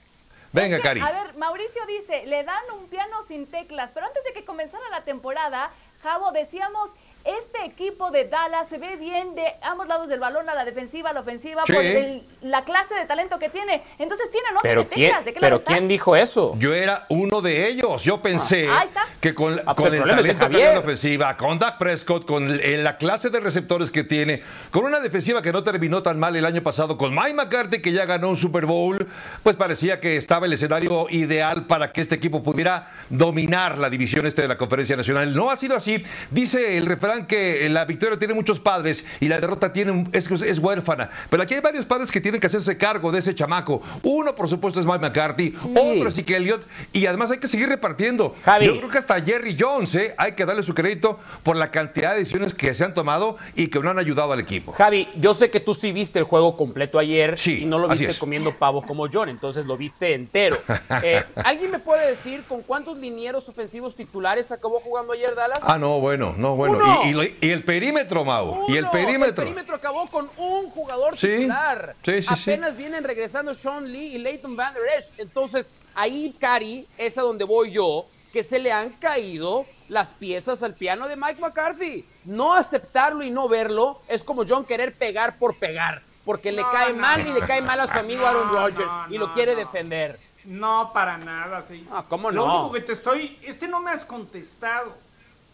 [0.52, 1.02] Venga, Cari.
[1.02, 4.84] A ver, Mauricio dice, le dan un piano sin teclas, pero antes de que comenzara
[4.90, 6.92] la temporada, Javo, decíamos,
[7.28, 11.10] este equipo de Dallas se ve bien de ambos lados del balón, a la defensiva,
[11.10, 11.74] a la ofensiva, Sí.
[11.74, 13.84] por el- la clase de talento que tiene.
[14.00, 15.24] Entonces, ¿tiene o no Pero quién?
[15.24, 16.56] ¿De qué pero quién dijo eso?
[16.58, 18.04] Yo era uno de ellos.
[18.04, 18.86] Yo pensé Ah,
[19.20, 22.46] que con, Ah, pues con el el, talento que la ofensiva, con Dak Prescott, con
[22.50, 26.18] el- en la clase de receptores que tiene, con una defensiva que no terminó tan
[26.20, 29.08] mal el año pasado, con Mike McCarthy que ya ganó un Super Bowl,
[29.44, 34.26] pues parecía que estaba el escenario ideal para que este equipo pudiera dominar la división
[34.26, 35.34] este de la Conferencia Nacional.
[35.36, 36.04] No ha sido así.
[36.32, 40.60] Dice el refrán que la victoria tiene muchos padres y la derrota tiene es, es
[40.60, 41.10] huérfana.
[41.30, 43.82] Pero aquí hay varios padres que tienen que hacerse cargo de ese chamaco.
[44.04, 47.70] Uno, por supuesto, es Mike McCarthy, otro es Zeke Elliott, y además hay que seguir
[47.70, 48.36] repartiendo.
[48.62, 50.14] Yo creo que hasta Jerry Jones ¿eh?
[50.18, 53.68] hay que darle su crédito por la cantidad de decisiones que se han tomado y
[53.68, 54.72] que no han ayudado al equipo.
[54.74, 58.14] Javi, yo sé que tú sí viste el juego completo ayer y no lo viste
[58.18, 60.58] comiendo pavo como John, entonces lo viste entero.
[61.04, 65.60] Eh, ¿Alguien me puede decir con cuántos linieros ofensivos titulares acabó jugando ayer Dallas?
[65.62, 66.80] Ah, no, bueno, no, bueno.
[67.06, 67.07] Y,
[67.42, 68.66] el perímetro, Mau.
[68.68, 69.44] Y el perímetro.
[69.44, 71.96] El perímetro acabó con un jugador titular.
[72.04, 75.12] Sí, sí, Apenas vienen regresando Sean Lee y Leighton Van Der Esch.
[75.18, 80.62] Entonces, ahí, Cari, es a donde voy yo, que se le han caído las piezas
[80.64, 82.06] al piano de Mike McCarthy.
[82.26, 86.94] No aceptarlo y no verlo es como John querer pegar por pegar, porque le cae
[86.94, 90.20] mal y le cae mal a su amigo Aaron Rodgers y lo quiere defender.
[90.46, 91.62] No, para nada.
[91.62, 91.86] Sí.
[91.92, 92.46] Ah, ¿cómo no?
[92.46, 93.38] Lo único que te estoy...
[93.44, 94.96] Este no me has contestado.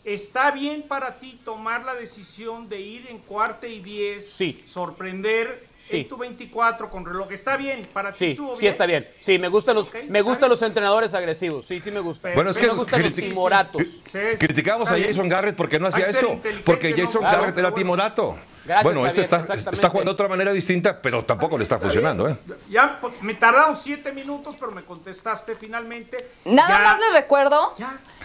[0.03, 4.29] ¿Está bien para ti tomar la decisión de ir en cuarta y diez?
[4.29, 4.61] Sí.
[4.67, 7.31] Sorprender en tu 24 con reloj.
[7.31, 7.87] ¿Está bien?
[7.91, 8.59] ¿Para ti estuvo bien?
[8.59, 9.07] Sí, está bien.
[9.19, 11.65] Sí, me gustan los, me gustan los entrenadores agresivos.
[11.65, 12.31] Sí, sí me gusta.
[12.35, 14.03] Bueno, es que me gustan los timoratos.
[14.39, 16.37] Criticamos a Jason Garrett porque no hacía eso.
[16.65, 18.35] Porque Jason Garrett era timorato.
[18.65, 22.29] Gracias, bueno, este está, está, jugando de otra manera distinta, pero tampoco le está, funcionando.
[22.29, 22.37] ¿eh?
[22.69, 26.29] Ya pues, me tardaron siete minutos, pero me contestaste finalmente.
[26.45, 27.73] Nada más les recuerdo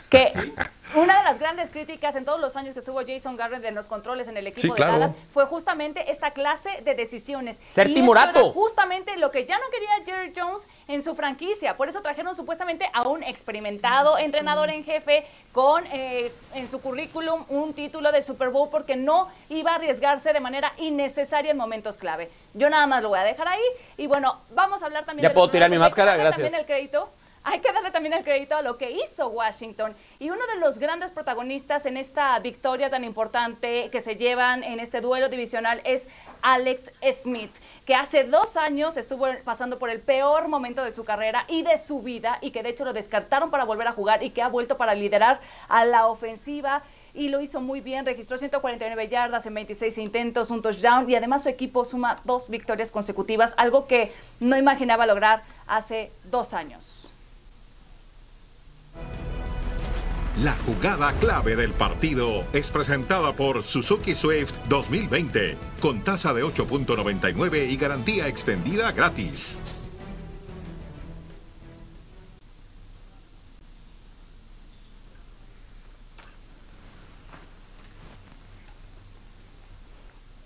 [0.09, 0.33] que
[0.95, 3.89] una de las grandes críticas en todos los años que estuvo Jason Garrett en los
[3.89, 7.59] controles en el equipo de Dallas fue justamente esta clase de decisiones.
[7.67, 8.53] Ser timorato.
[8.53, 11.77] justamente lo que ya no quería Jerry Jones en su franquicia.
[11.77, 17.45] Por eso trajeron supuestamente a un experimentado entrenador en jefe con eh, en su currículum
[17.49, 21.99] un título de Super Bowl porque no iba a arriesgarse de manera innecesaria en momentos
[21.99, 22.31] clave.
[22.55, 23.63] Yo nada más lo voy a dejar ahí
[23.97, 25.29] y bueno, vamos a hablar también.
[25.29, 26.37] Ya puedo tirar mi máscara, gracias.
[26.37, 27.11] También el crédito
[27.49, 29.95] hay que darle también el crédito a lo que hizo Washington.
[30.19, 34.81] Y uno de los grandes protagonistas en esta victoria tan importante que se llevan en
[34.81, 36.07] este duelo divisional es
[36.43, 37.55] Alex Smith,
[37.87, 41.79] que hace dos años estuvo pasando por el peor momento de su carrera y de
[41.79, 44.49] su vida, y que de hecho lo descartaron para volver a jugar y que ha
[44.49, 46.83] vuelto para liderar a la ofensiva
[47.15, 48.05] y lo hizo muy bien.
[48.05, 52.91] Registró 149 yardas en 26 intentos, un touchdown y además su equipo suma dos victorias
[52.91, 56.98] consecutivas, algo que no imaginaba lograr hace dos años.
[60.43, 67.69] La jugada clave del partido es presentada por Suzuki Swift 2020, con tasa de 8.99
[67.69, 69.59] y garantía extendida gratis.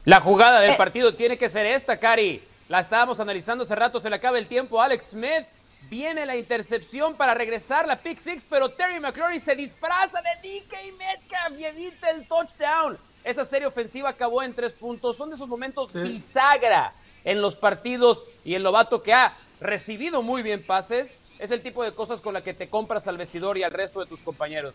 [0.06, 0.76] La jugada del eh.
[0.78, 2.42] partido tiene que ser esta, Cari.
[2.70, 4.80] La estábamos analizando hace rato, se le acaba el tiempo.
[4.80, 5.44] Alex Smith
[5.92, 10.96] Viene la intercepción para regresar la pick six, pero Terry McClory se disfraza de DK
[10.96, 12.96] Metcalf y evita el touchdown.
[13.22, 15.18] Esa serie ofensiva acabó en tres puntos.
[15.18, 20.42] Son de esos momentos bisagra en los partidos y el novato que ha recibido muy
[20.42, 21.20] bien pases.
[21.38, 24.00] Es el tipo de cosas con la que te compras al vestidor y al resto
[24.00, 24.74] de tus compañeros.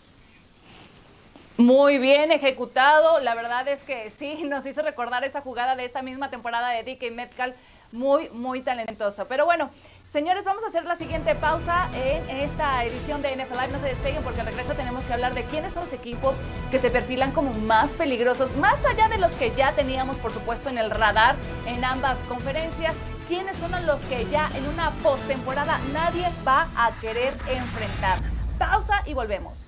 [1.58, 3.20] Muy bien ejecutado.
[3.22, 6.84] La verdad es que sí, nos hizo recordar esa jugada de esta misma temporada de
[6.84, 7.56] DK Metcalf.
[7.92, 9.30] Muy, muy talentosa.
[9.30, 9.72] Pero bueno,
[10.10, 13.74] Señores, vamos a hacer la siguiente pausa en esta edición de NFL Live.
[13.74, 16.38] No se despeguen porque al regreso tenemos que hablar de quiénes son los equipos
[16.72, 20.70] que se perfilan como más peligrosos, más allá de los que ya teníamos, por supuesto,
[20.70, 22.96] en el radar en ambas conferencias.
[23.28, 28.20] ¿Quiénes son los que ya en una postemporada nadie va a querer enfrentar?
[28.58, 29.60] Pausa y volvemos.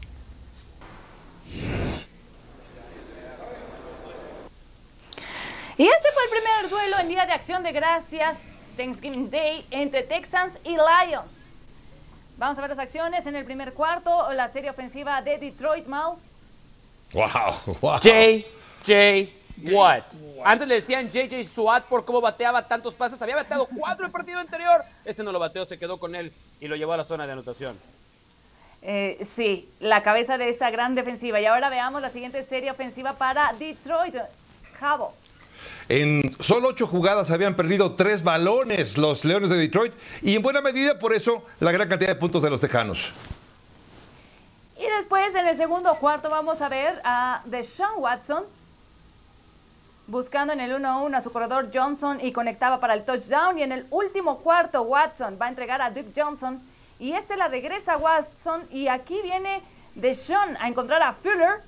[5.76, 10.04] Y este fue el primer duelo en Día de Acción de Gracias Thanksgiving Day entre
[10.04, 11.60] Texans y Lions.
[12.38, 16.14] Vamos a ver las acciones en el primer cuarto, la serie ofensiva de Detroit, Mal.
[17.12, 17.26] Wow,
[17.82, 18.00] wow.
[18.02, 18.46] J,
[18.88, 19.30] J,
[19.70, 20.04] what?
[20.46, 23.22] Antes le decían JJ SWAT por cómo bateaba tantos pases.
[23.22, 24.86] Había bateado cuatro el partido anterior.
[25.04, 27.34] Este no lo bateó, se quedó con él y lo llevó a la zona de
[27.34, 27.78] anotación.
[28.82, 31.42] Eh, sí, la cabeza de esa gran defensiva.
[31.42, 34.16] Y ahora veamos la siguiente serie ofensiva para Detroit.
[34.80, 35.14] Jabo.
[35.90, 40.62] En solo ocho jugadas habían perdido tres balones los Leones de Detroit y en buena
[40.62, 43.10] medida por eso la gran cantidad de puntos de los Tejanos.
[44.78, 48.44] Y después en el segundo cuarto vamos a ver a Deshaun Watson
[50.06, 53.58] buscando en el 1-1 a su corredor Johnson y conectaba para el touchdown.
[53.58, 56.62] Y en el último cuarto Watson va a entregar a Duke Johnson
[57.00, 59.64] y este la regresa a Watson y aquí viene
[59.96, 61.64] Deshaun a encontrar a Fuller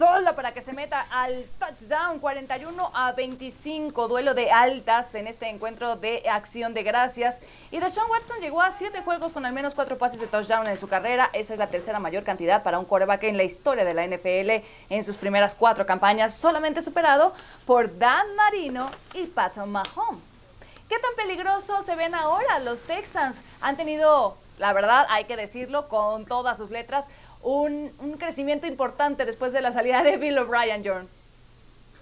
[0.00, 5.46] solo para que se meta al touchdown 41 a 25, duelo de altas en este
[5.50, 7.42] encuentro de acción de gracias.
[7.70, 10.78] Y Deshaun Watson llegó a siete juegos con al menos cuatro pases de touchdown en
[10.78, 11.28] su carrera.
[11.34, 14.64] Esa es la tercera mayor cantidad para un quarterback en la historia de la NFL
[14.88, 17.34] en sus primeras cuatro campañas, solamente superado
[17.66, 20.48] por Dan Marino y Pat Mahomes.
[20.88, 23.36] ¿Qué tan peligroso se ven ahora los Texans?
[23.60, 27.06] Han tenido, la verdad, hay que decirlo con todas sus letras,
[27.42, 31.08] un, un crecimiento importante después de la salida de Bill O'Brien, John.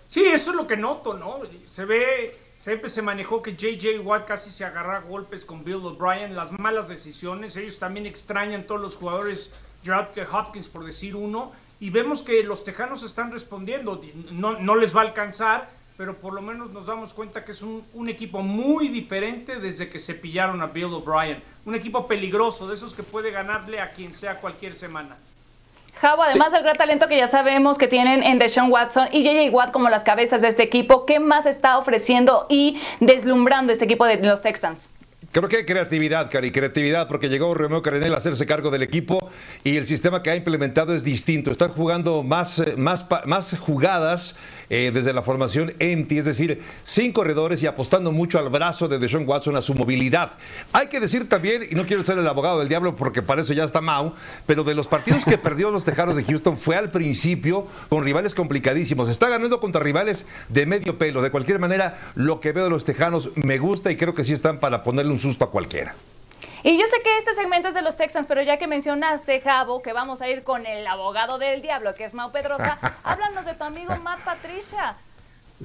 [0.09, 1.41] Sí, eso es lo que noto, ¿no?
[1.69, 6.35] Se ve, siempre se manejó que JJ Watt casi se agarra golpes con Bill O'Brien,
[6.35, 9.53] las malas decisiones, ellos también extrañan todos los jugadores,
[10.33, 14.01] Hopkins por decir uno, y vemos que los Tejanos están respondiendo,
[14.33, 17.61] no, no les va a alcanzar, pero por lo menos nos damos cuenta que es
[17.61, 21.43] un, equipo muy diferente desde que se pillaron a Bill O'Brien.
[21.65, 25.19] Un equipo peligroso, de esos que puede ganarle a quien sea cualquier semana.
[26.01, 29.53] Javo, además del gran talento que ya sabemos que tienen en Deshaun Watson y JJ
[29.53, 34.05] Watt como las cabezas de este equipo, ¿qué más está ofreciendo y deslumbrando este equipo
[34.05, 34.91] de los Texans?
[35.33, 39.19] Creo que creatividad, Cari, creatividad, porque llegó Romeo Carenel a hacerse cargo del equipo
[39.65, 41.51] y el sistema que ha implementado es distinto.
[41.51, 44.37] Están jugando más, eh, más, más jugadas
[44.71, 48.99] eh, desde la formación empty, es decir, sin corredores y apostando mucho al brazo de
[48.99, 50.33] Deshaun Watson, a su movilidad.
[50.73, 53.53] Hay que decir también, y no quiero ser el abogado del diablo porque para eso
[53.53, 54.13] ya está Mau,
[54.47, 58.35] pero de los partidos que perdió los Tejanos de Houston fue al principio con rivales
[58.35, 59.09] complicadísimos.
[59.09, 61.23] Está ganando contra rivales de medio pelo.
[61.23, 64.33] De cualquier manera, lo que veo de los Tejanos me gusta y creo que sí
[64.33, 65.95] están para ponerle un susto a cualquiera.
[66.65, 69.81] Y yo sé que este segmento es de los Texans, pero ya que mencionaste, Javo,
[69.81, 73.55] que vamos a ir con el abogado del diablo, que es Mau Pedrosa, háblanos de
[73.55, 74.97] tu amigo Matt Patricia.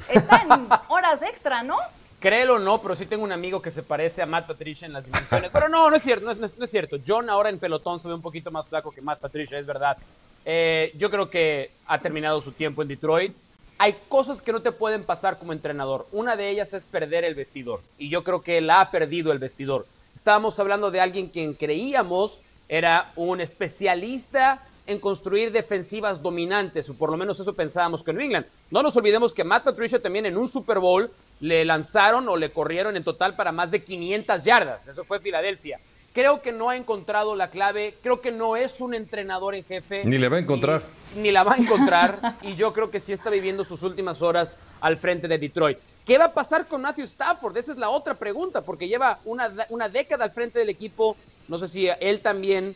[0.09, 1.77] Está en horas extra, ¿no?
[2.19, 4.93] Créelo o no, pero sí tengo un amigo que se parece a Matt Patricia en
[4.93, 5.51] las dimensiones.
[5.51, 6.97] Pero no, no es cierto, no es, no es cierto.
[7.05, 9.97] John ahora en pelotón se ve un poquito más flaco que Matt Patricia, es verdad.
[10.45, 13.35] Eh, yo creo que ha terminado su tiempo en Detroit.
[13.79, 16.07] Hay cosas que no te pueden pasar como entrenador.
[16.11, 17.81] Una de ellas es perder el vestidor.
[17.97, 19.85] Y yo creo que él ha perdido el vestidor.
[20.15, 27.09] Estábamos hablando de alguien quien creíamos era un especialista en construir defensivas dominantes, o por
[27.09, 28.45] lo menos eso pensábamos con New England.
[28.69, 32.51] No nos olvidemos que Matt Patricia también en un Super Bowl le lanzaron o le
[32.51, 34.87] corrieron en total para más de 500 yardas.
[34.87, 35.79] Eso fue Filadelfia.
[36.13, 40.03] Creo que no ha encontrado la clave, creo que no es un entrenador en jefe.
[40.05, 40.83] Ni le va a encontrar.
[41.15, 44.55] Ni, la va a encontrar y yo creo que sí está viviendo sus últimas horas
[44.79, 45.79] al frente de Detroit.
[46.05, 47.57] ¿Qué va a pasar con Matthew Stafford?
[47.57, 51.15] Esa es la otra pregunta, porque lleva una, una década al frente del equipo.
[51.47, 52.75] No sé si él también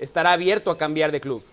[0.00, 1.44] estará abierto a cambiar de club.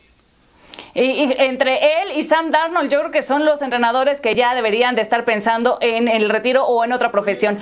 [0.93, 4.95] Y, entre él y Sam Darnold, yo creo que son los entrenadores que ya deberían
[4.95, 7.60] de estar pensando en el retiro o en otra profesión.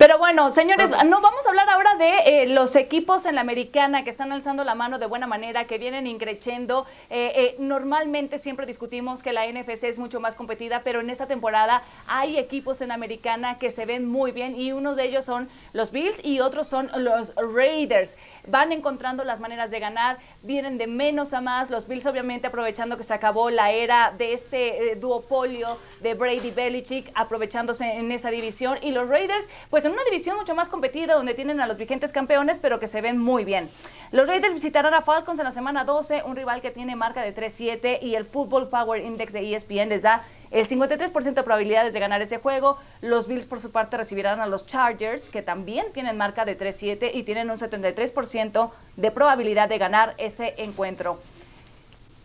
[0.00, 4.02] Pero bueno, señores, no vamos a hablar ahora de eh, los equipos en la americana
[4.02, 6.86] que están alzando la mano de buena manera, que vienen increciendo.
[7.10, 11.26] Eh, eh, normalmente siempre discutimos que la NFC es mucho más competida, pero en esta
[11.26, 15.26] temporada hay equipos en la americana que se ven muy bien y uno de ellos
[15.26, 18.16] son los Bills y otros son los Raiders.
[18.46, 21.68] Van encontrando las maneras de ganar, vienen de menos a más.
[21.68, 27.10] Los Bills obviamente aprovechando que se acabó la era de este duopolio de Brady Belichick,
[27.14, 31.60] aprovechándose en esa división y los Raiders pues una división mucho más competida donde tienen
[31.60, 33.68] a los vigentes campeones, pero que se ven muy bien.
[34.12, 37.34] Los Raiders visitarán a Falcons en la semana 12, un rival que tiene marca de
[37.34, 42.00] 3-7 y el Football Power Index de ESPN les da el 53% de probabilidades de
[42.00, 42.76] ganar ese juego.
[43.00, 47.10] Los Bills, por su parte, recibirán a los Chargers, que también tienen marca de 3-7
[47.14, 51.20] y tienen un 73% de probabilidad de ganar ese encuentro.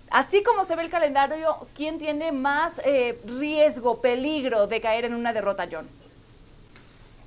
[0.10, 5.14] Así como se ve el calendario, ¿quién tiene más eh, riesgo, peligro de caer en
[5.14, 5.88] una derrota, John?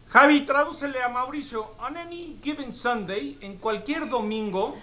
[0.09, 1.75] Javi, tradúcele a Mauricio.
[1.81, 4.77] On any given Sunday, en cualquier domingo,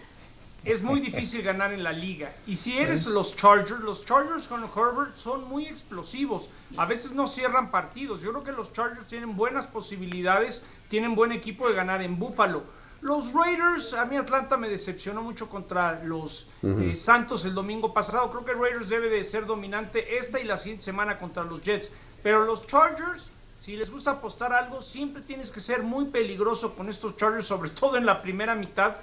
[0.66, 2.34] es muy difícil ganar en la liga.
[2.46, 6.50] Y si eres los Chargers, los Chargers con Herbert son muy explosivos.
[6.78, 8.22] A veces no cierran partidos.
[8.22, 12.64] Yo creo que los Chargers tienen buenas posibilidades, tienen buen equipo de ganar en Buffalo.
[13.06, 18.32] Los Raiders, a mí Atlanta me decepcionó mucho contra los eh, Santos el domingo pasado.
[18.32, 21.92] Creo que Raiders debe de ser dominante esta y la siguiente semana contra los Jets.
[22.24, 23.30] Pero los Chargers
[23.62, 27.70] si les gusta apostar algo, siempre tienes que ser muy peligroso con estos Chargers, sobre
[27.82, 28.94] todo en la primera mitad,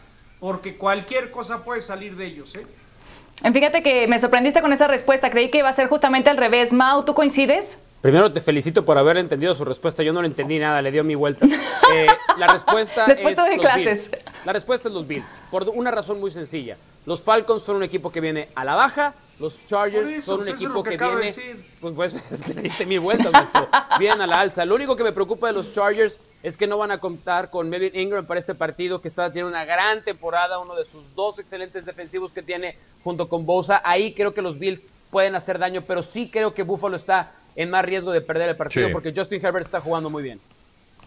[0.41, 2.57] porque cualquier cosa puede salir de ellos.
[2.57, 2.67] ¿eh?
[3.53, 6.73] Fíjate que me sorprendiste con esa respuesta, creí que iba a ser justamente al revés.
[6.73, 7.79] Mau, ¿tú coincides?
[8.03, 10.03] Primero te felicito por haber entendido su respuesta.
[10.03, 11.47] Yo no le entendí nada, le dio mi vuelta.
[11.95, 14.11] Eh, la respuesta Después es de los clases.
[14.11, 14.25] Bills.
[14.45, 16.77] La respuesta es los Bills, por una razón muy sencilla.
[17.07, 20.47] Los Falcons son un equipo que viene a la baja, los Chargers eso, son un
[20.47, 21.37] pues, equipo lo que que acabo de viene.
[21.37, 21.67] decir.
[21.81, 23.69] Pues, pues es que le diste vueltas, maestro.
[24.01, 24.65] Vienen a la alza.
[24.65, 27.69] Lo único que me preocupa de los Chargers es que no van a contar con
[27.69, 31.39] Melvin Ingram para este partido, que está tiene una gran temporada, uno de sus dos
[31.39, 33.81] excelentes defensivos que tiene junto con Bosa.
[33.85, 37.71] Ahí creo que los Bills pueden hacer daño, pero sí creo que Buffalo está en
[37.71, 38.93] más riesgo de perder el partido Sí.
[38.93, 40.41] porque Justin Herbert está jugando muy bien.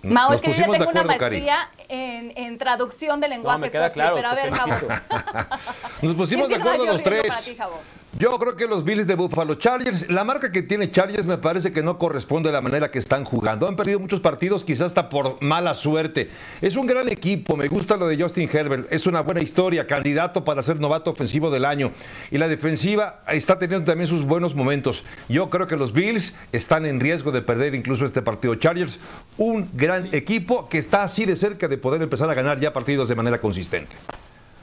[0.04, 3.60] Mao, Nos es que yo ya tengo una acuerdo, maestría en, en traducción de lenguaje
[3.60, 4.52] me queda soccer, claro, pero a ver.
[6.02, 7.24] Nos pusimos de ¿Quién tiene acuerdo los tres.
[7.28, 7.82] para ti, Jabo?
[8.26, 11.72] Yo creo que los Bills de Buffalo Chargers, la marca que tiene Chargers me parece
[11.72, 13.68] que no corresponde a la manera que están jugando.
[13.68, 16.32] Han perdido muchos partidos, quizás hasta por mala suerte.
[16.60, 20.44] Es un gran equipo, me gusta lo de Justin Herbert, es una buena historia, candidato
[20.44, 21.92] para ser novato ofensivo del año.
[22.32, 25.04] Y la defensiva está teniendo también sus buenos momentos.
[25.30, 28.56] Yo creo que los Bills están en riesgo de perder incluso este partido.
[28.56, 28.98] Chargers,
[29.38, 33.08] un gran equipo que está así de cerca de poder empezar a ganar ya partidos
[33.08, 33.96] de manera consistente.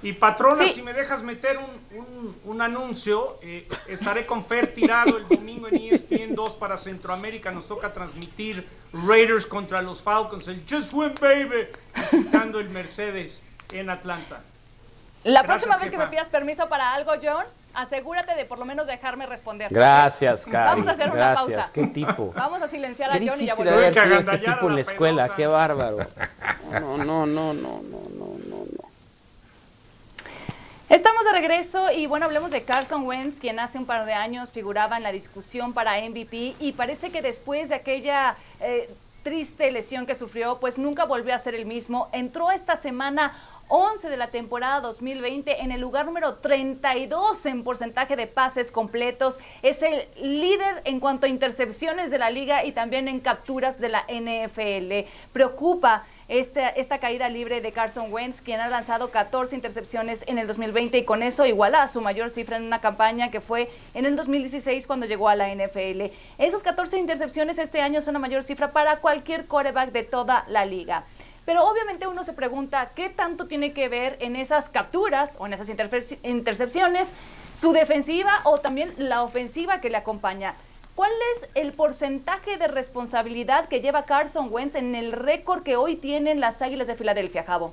[0.05, 0.73] Y patrona, Sí.
[0.75, 1.92] si me dejas meter un,
[2.23, 7.51] un- un anuncio, eh, estaré con Fer tirado el domingo en ESPN 2 para Centroamérica.
[7.51, 11.67] Nos toca transmitir Raiders contra los Falcons, el Just Win Baby,
[12.13, 13.43] visitando el Mercedes
[13.73, 14.41] en Atlanta.
[15.25, 17.45] La Gracias, próxima vez que me pidas permiso para algo, John,
[17.75, 19.73] asegúrate de por lo menos dejarme responder.
[19.73, 20.71] Gracias, Cari.
[20.81, 21.55] Vamos a hacer una Gracias.
[21.57, 21.73] pausa.
[21.73, 22.33] Qué tipo.
[22.37, 23.77] Vamos a silenciar a Qué John y ya difícil volvemos.
[23.81, 25.29] debe haber que sido este tipo a en la la escuela.
[25.35, 25.97] Qué bárbaro.
[26.73, 28.52] No, no, no, no, no, no.
[30.93, 34.51] Estamos de regreso y bueno, hablemos de Carson Wentz, quien hace un par de años
[34.51, 38.91] figuraba en la discusión para MVP y parece que después de aquella eh,
[39.23, 42.11] triste lesión que sufrió, pues nunca volvió a ser el mismo.
[42.13, 43.33] Entró esta semana
[43.75, 49.41] 11 de la temporada 2020 en el lugar número 32 en porcentaje de pases completos.
[49.63, 53.89] Es el líder en cuanto a intercepciones de la liga y también en capturas de
[53.89, 55.09] la NFL.
[55.33, 60.47] Preocupa esta, esta caída libre de Carson Wentz, quien ha lanzado 14 intercepciones en el
[60.47, 64.17] 2020 y con eso iguala su mayor cifra en una campaña que fue en el
[64.17, 66.13] 2016 cuando llegó a la NFL.
[66.37, 70.67] Esas 14 intercepciones este año son la mayor cifra para cualquier quarterback de toda la
[70.67, 71.07] liga.
[71.45, 75.55] Pero obviamente uno se pregunta qué tanto tiene que ver en esas capturas o en
[75.55, 77.15] esas intercepciones
[77.53, 80.55] su defensiva o también la ofensiva que le acompaña.
[80.95, 85.97] ¿Cuál es el porcentaje de responsabilidad que lleva Carson Wentz en el récord que hoy
[85.97, 87.73] tienen las Águilas de Filadelfia, Javo?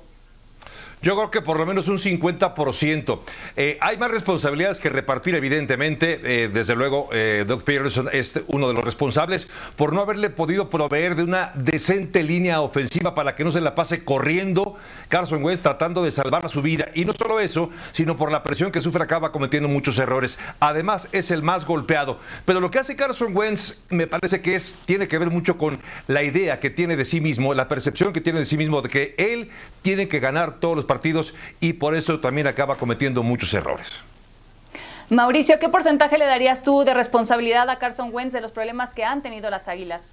[1.02, 3.20] Yo creo que por lo menos un 50%.
[3.56, 6.20] Eh, hay más responsabilidades que repartir, evidentemente.
[6.22, 10.68] Eh, desde luego, eh, Doug Peterson es uno de los responsables por no haberle podido
[10.68, 14.76] proveer de una decente línea ofensiva para que no se la pase corriendo
[15.08, 16.88] Carson Wentz tratando de salvar su vida.
[16.94, 20.38] Y no solo eso, sino por la presión que sufre acaba cometiendo muchos errores.
[20.60, 22.18] Además, es el más golpeado.
[22.44, 25.78] Pero lo que hace Carson Wentz me parece que es, tiene que ver mucho con
[26.08, 28.90] la idea que tiene de sí mismo, la percepción que tiene de sí mismo de
[28.90, 29.48] que él
[29.80, 33.86] tiene que ganar todos los partidos y por eso también acaba cometiendo muchos errores.
[35.08, 39.04] Mauricio, ¿qué porcentaje le darías tú de responsabilidad a Carson Wentz de los problemas que
[39.04, 40.12] han tenido las Águilas?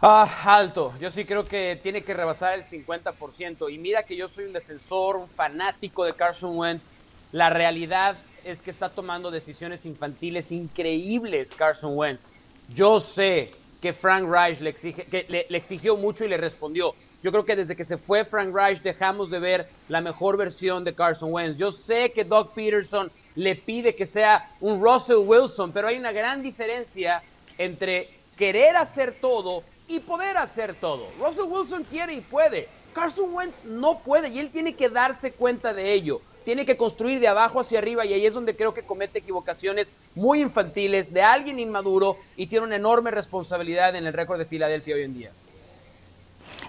[0.00, 0.92] Ah, alto.
[1.00, 3.72] Yo sí creo que tiene que rebasar el 50%.
[3.72, 6.90] Y mira que yo soy un defensor, un fanático de Carson Wentz.
[7.32, 12.28] La realidad es que está tomando decisiones infantiles increíbles Carson Wentz.
[12.72, 16.94] Yo sé que Frank Reich le, exige, que le, le exigió mucho y le respondió.
[17.22, 20.82] Yo creo que desde que se fue Frank Reich dejamos de ver la mejor versión
[20.82, 21.56] de Carson Wentz.
[21.56, 26.10] Yo sé que Doug Peterson le pide que sea un Russell Wilson, pero hay una
[26.10, 27.22] gran diferencia
[27.58, 31.06] entre querer hacer todo y poder hacer todo.
[31.20, 32.68] Russell Wilson quiere y puede.
[32.92, 36.20] Carson Wentz no puede y él tiene que darse cuenta de ello.
[36.44, 39.92] Tiene que construir de abajo hacia arriba y ahí es donde creo que comete equivocaciones
[40.16, 44.96] muy infantiles de alguien inmaduro y tiene una enorme responsabilidad en el récord de Filadelfia
[44.96, 45.30] hoy en día.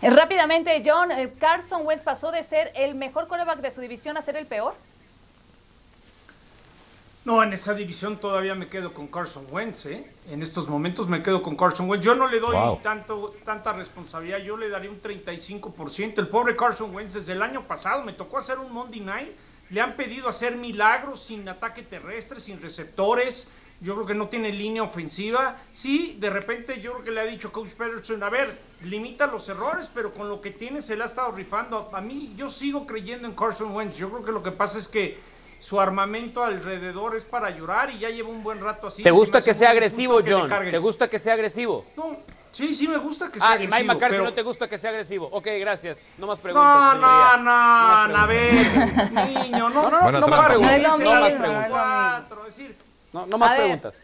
[0.04, 4.18] Eh, Rápidamente, John, eh, Carson Wentz pasó de ser el mejor quarterback de su división
[4.18, 4.76] a ser el peor.
[7.24, 10.06] No, en esa división todavía me quedo con Carson Wentz, ¿eh?
[10.30, 12.04] En estos momentos me quedo con Carson Wentz.
[12.04, 12.80] Yo no le doy Wow.
[12.84, 16.20] tanto, tanta responsabilidad, yo le daría un 35%.
[16.20, 19.30] El pobre Carson Wentz desde el año pasado me tocó hacer un Monday Night.
[19.70, 23.48] Le han pedido hacer milagros sin ataque terrestre, sin receptores.
[23.84, 25.58] Yo creo que no tiene línea ofensiva.
[25.74, 29.48] Sí, de repente yo creo que le ha dicho Coach Peterson, a ver, limita los
[29.50, 31.90] errores, pero con lo que tiene se le ha estado rifando.
[31.94, 33.98] A mí yo sigo creyendo en Carson Wentz.
[33.98, 35.20] Yo creo que lo que pasa es que
[35.60, 39.04] su armamento alrededor es para llorar y ya lleva un buen rato así.
[39.04, 40.50] ¿Te gusta que sea agresivo, que John?
[40.72, 41.86] ¿Te gusta que sea agresivo?
[41.98, 42.18] No,
[42.54, 43.94] sí, sí me gusta que sea Ah, y Mike agresivo.
[43.96, 45.28] McCarthy pero- no te gusta que sea agresivo.
[45.30, 46.02] Ok, gracias.
[46.18, 46.70] No más preguntas.
[46.74, 47.38] No, señoría.
[47.38, 49.90] no, más no, a ver, niño, no.
[49.90, 50.82] No, no, no, no más preguntas.
[50.82, 51.70] No No más preguntas.
[51.70, 52.76] no Cuatro, es decir,
[53.14, 53.62] No, no más A ver.
[53.64, 54.04] preguntas.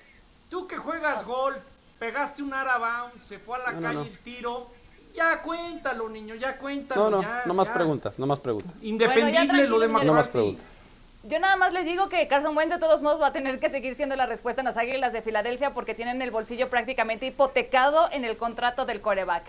[0.50, 1.58] tú que juegas golf,
[2.00, 4.02] pegaste un out se fue a la No, calle no.
[4.04, 4.68] el tiro,
[5.14, 7.10] ya cuéntalo, niño, ya cuéntalo.
[7.10, 7.74] No, no, ya, no más ya.
[7.74, 8.72] preguntas, no más preguntas.
[8.84, 10.32] Indefendible Bueno, lo de tranquilo, No más McCarthy.
[10.32, 10.76] preguntas.
[11.24, 13.68] Yo nada más les digo que Carson Wentz de todos modos va a tener que
[13.70, 18.08] seguir siendo la respuesta en las Águilas de Filadelfia porque tienen el bolsillo prácticamente hipotecado
[18.14, 19.44] en el contrato del coreback.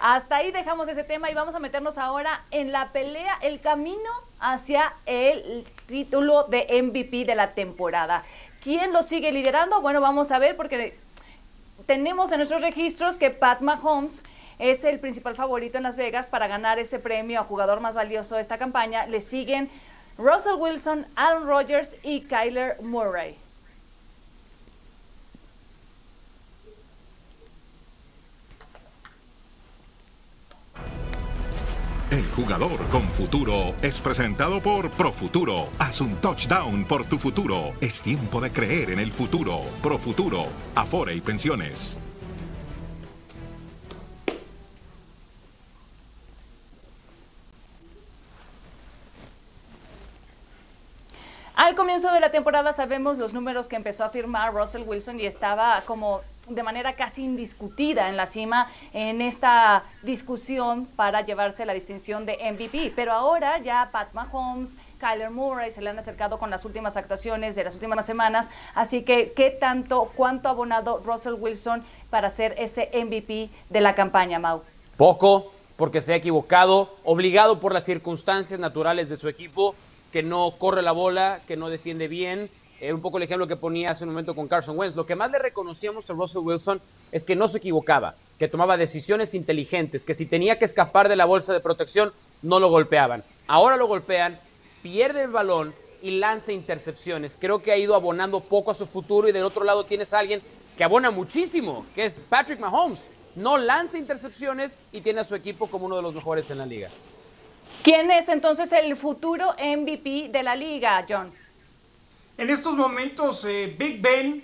[0.00, 4.10] Hasta ahí dejamos ese tema y vamos a meternos ahora en la pelea, el camino
[4.40, 8.24] hacia el título de MVP de la temporada.
[8.64, 9.82] ¿Quién lo sigue liderando?
[9.82, 10.96] Bueno, vamos a ver porque
[11.84, 14.24] tenemos en nuestros registros que Pat Mahomes
[14.58, 18.36] es el principal favorito en Las Vegas para ganar ese premio a jugador más valioso
[18.36, 19.04] de esta campaña.
[19.04, 19.68] Le siguen
[20.16, 23.36] Russell Wilson, Aaron Rodgers y Kyler Murray.
[32.14, 35.68] El jugador con futuro es presentado por Profuturo.
[35.80, 37.72] Haz un touchdown por tu futuro.
[37.80, 39.62] Es tiempo de creer en el futuro.
[39.82, 40.46] Profuturo,
[40.76, 41.98] Afore y Pensiones.
[51.56, 55.26] Al comienzo de la temporada sabemos los números que empezó a firmar Russell Wilson y
[55.26, 61.72] estaba como de manera casi indiscutida en la cima en esta discusión para llevarse la
[61.72, 62.92] distinción de MVP.
[62.94, 67.54] Pero ahora ya Pat Mahomes, Kyler Murray se le han acercado con las últimas actuaciones
[67.54, 68.50] de las últimas semanas.
[68.74, 73.94] Así que, ¿qué tanto, cuánto ha abonado Russell Wilson para ser ese MVP de la
[73.94, 74.62] campaña, Mau?
[74.96, 79.74] Poco, porque se ha equivocado, obligado por las circunstancias naturales de su equipo
[80.12, 82.48] que no corre la bola, que no defiende bien.
[82.80, 84.96] Eh, un poco el ejemplo que ponía hace un momento con Carson Wentz.
[84.96, 86.80] Lo que más le reconocíamos a Russell Wilson
[87.12, 91.16] es que no se equivocaba, que tomaba decisiones inteligentes, que si tenía que escapar de
[91.16, 92.12] la bolsa de protección,
[92.42, 93.22] no lo golpeaban.
[93.46, 94.38] Ahora lo golpean,
[94.82, 97.38] pierde el balón y lanza intercepciones.
[97.40, 100.18] Creo que ha ido abonando poco a su futuro y del otro lado tienes a
[100.18, 100.42] alguien
[100.76, 103.08] que abona muchísimo, que es Patrick Mahomes.
[103.36, 106.66] No lanza intercepciones y tiene a su equipo como uno de los mejores en la
[106.66, 106.88] liga.
[107.82, 111.32] ¿Quién es entonces el futuro MVP de la liga, John?
[112.36, 114.42] En estos momentos, eh, Big Ben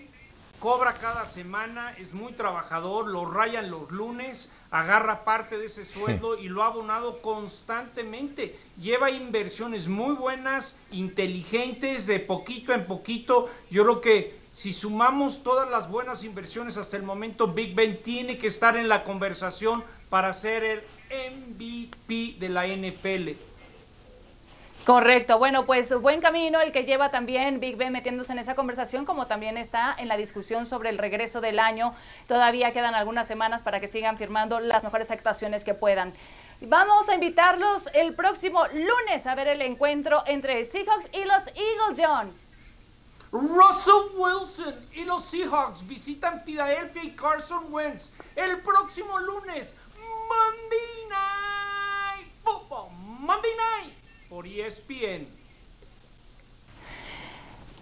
[0.60, 6.38] cobra cada semana, es muy trabajador, lo rayan los lunes, agarra parte de ese sueldo
[6.38, 8.56] y lo ha abonado constantemente.
[8.80, 13.50] Lleva inversiones muy buenas, inteligentes, de poquito en poquito.
[13.70, 18.38] Yo creo que si sumamos todas las buenas inversiones hasta el momento, Big Ben tiene
[18.38, 23.49] que estar en la conversación para ser el MVP de la NFL.
[24.86, 29.04] Correcto, bueno, pues buen camino el que lleva también Big Ben metiéndose en esa conversación,
[29.04, 31.94] como también está en la discusión sobre el regreso del año.
[32.26, 36.14] Todavía quedan algunas semanas para que sigan firmando las mejores actuaciones que puedan.
[36.62, 41.98] Vamos a invitarlos el próximo lunes a ver el encuentro entre Seahawks y los Eagles,
[41.98, 42.32] John.
[43.32, 52.32] Russell Wilson y los Seahawks visitan Filadelfia y Carson Wentz el próximo lunes Monday Night
[52.42, 52.90] Football.
[52.92, 53.99] Monday Night
[54.30, 55.26] por ESPN.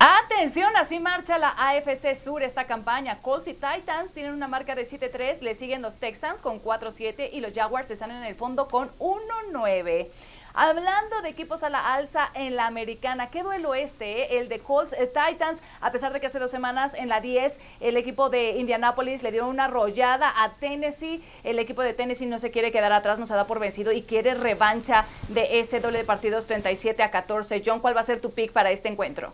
[0.00, 3.20] Atención, así marcha la AFC Sur esta campaña.
[3.20, 7.40] Colts y Titans tienen una marca de 7-3, le siguen los Texans con 4-7 y
[7.40, 10.08] los Jaguars están en el fondo con 1-9.
[10.54, 14.38] Hablando de equipos a la alza en la americana, qué duelo este, eh?
[14.38, 17.60] el de Colts eh, Titans, a pesar de que hace dos semanas en la 10
[17.80, 22.38] el equipo de Indianapolis le dio una arrollada a Tennessee, el equipo de Tennessee no
[22.38, 25.98] se quiere quedar atrás, no se da por vencido y quiere revancha de ese doble
[25.98, 27.62] de partidos 37 a 14.
[27.64, 29.32] John, ¿cuál va a ser tu pick para este encuentro?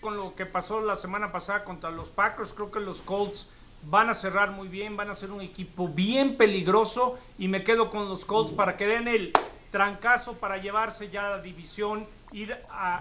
[0.00, 3.48] Con lo que pasó la semana pasada contra los Packers, creo que los Colts
[3.86, 7.90] van a cerrar muy bien, van a ser un equipo bien peligroso y me quedo
[7.90, 9.32] con los Colts para que den el
[9.74, 12.56] trancazo para llevarse ya la división, ir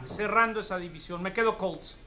[0.05, 1.21] cerrando esa división.
[1.21, 1.99] Me quedo Colts.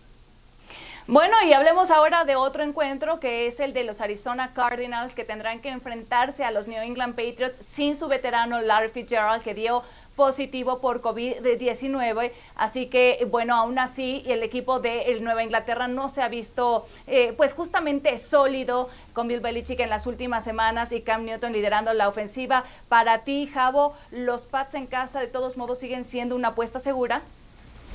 [1.07, 5.23] Bueno, y hablemos ahora de otro encuentro que es el de los Arizona Cardinals que
[5.23, 9.85] tendrán que enfrentarse a los New England Patriots sin su veterano Larry Fitzgerald que dio
[10.17, 12.33] positivo por COVID-19.
[12.57, 17.35] Así que, bueno, aún así, el equipo de Nueva Inglaterra no se ha visto, eh,
[17.37, 22.09] pues, justamente sólido con Bill Belichick en las últimas semanas y Cam Newton liderando la
[22.09, 22.64] ofensiva.
[22.89, 27.23] Para ti, Javo, ¿los Pats en casa de todos modos siguen siendo una apuesta segura?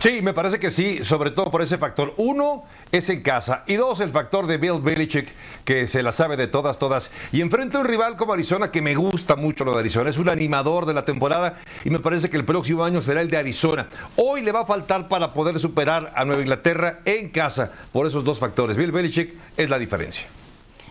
[0.02, 2.16] Sí, me parece que sí, sobre todo por ese factor.
[2.18, 5.32] Uno es en casa y dos el factor de Bill Belichick
[5.64, 7.12] que se la sabe de todas, todas.
[7.32, 10.10] Y enfrente a un rival como Arizona que me gusta mucho lo de Arizona.
[10.10, 13.30] Es un animador de la temporada y me parece que el próximo año será el
[13.30, 13.90] de Arizona.
[14.16, 18.24] Hoy le va a faltar para poder superar a Nueva Inglaterra en casa por esos
[18.24, 18.78] dos factores.
[18.78, 20.41] Bill Belichick es la diferencia.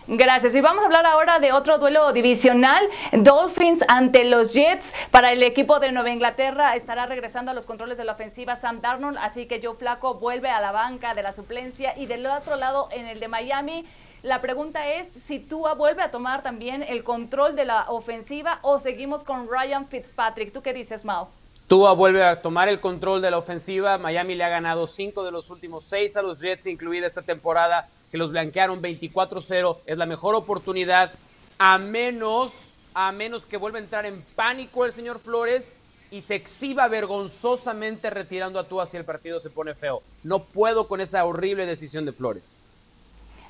[0.07, 0.55] Gracias.
[0.55, 2.83] Y vamos a hablar ahora de otro duelo divisional.
[3.11, 4.93] Dolphins ante los Jets.
[5.11, 8.81] Para el equipo de Nueva Inglaterra estará regresando a los controles de la ofensiva Sam
[8.81, 9.17] Darnold.
[9.19, 11.95] Así que Joe Flaco vuelve a la banca de la suplencia.
[11.95, 13.85] Y del otro lado, en el de Miami,
[14.23, 18.79] la pregunta es si Tua vuelve a tomar también el control de la ofensiva o
[18.79, 20.51] seguimos con Ryan Fitzpatrick.
[20.51, 21.29] ¿Tú qué dices, Mao?
[21.67, 23.99] Tua vuelve a tomar el control de la ofensiva.
[23.99, 27.87] Miami le ha ganado cinco de los últimos seis a los Jets, incluida esta temporada
[28.11, 29.77] que los blanquearon 24-0.
[29.85, 31.13] Es la mejor oportunidad,
[31.57, 35.75] a menos, a menos que vuelva a entrar en pánico el señor Flores
[36.11, 40.03] y se exhiba vergonzosamente retirando a Tua si el partido se pone feo.
[40.23, 42.59] No puedo con esa horrible decisión de Flores.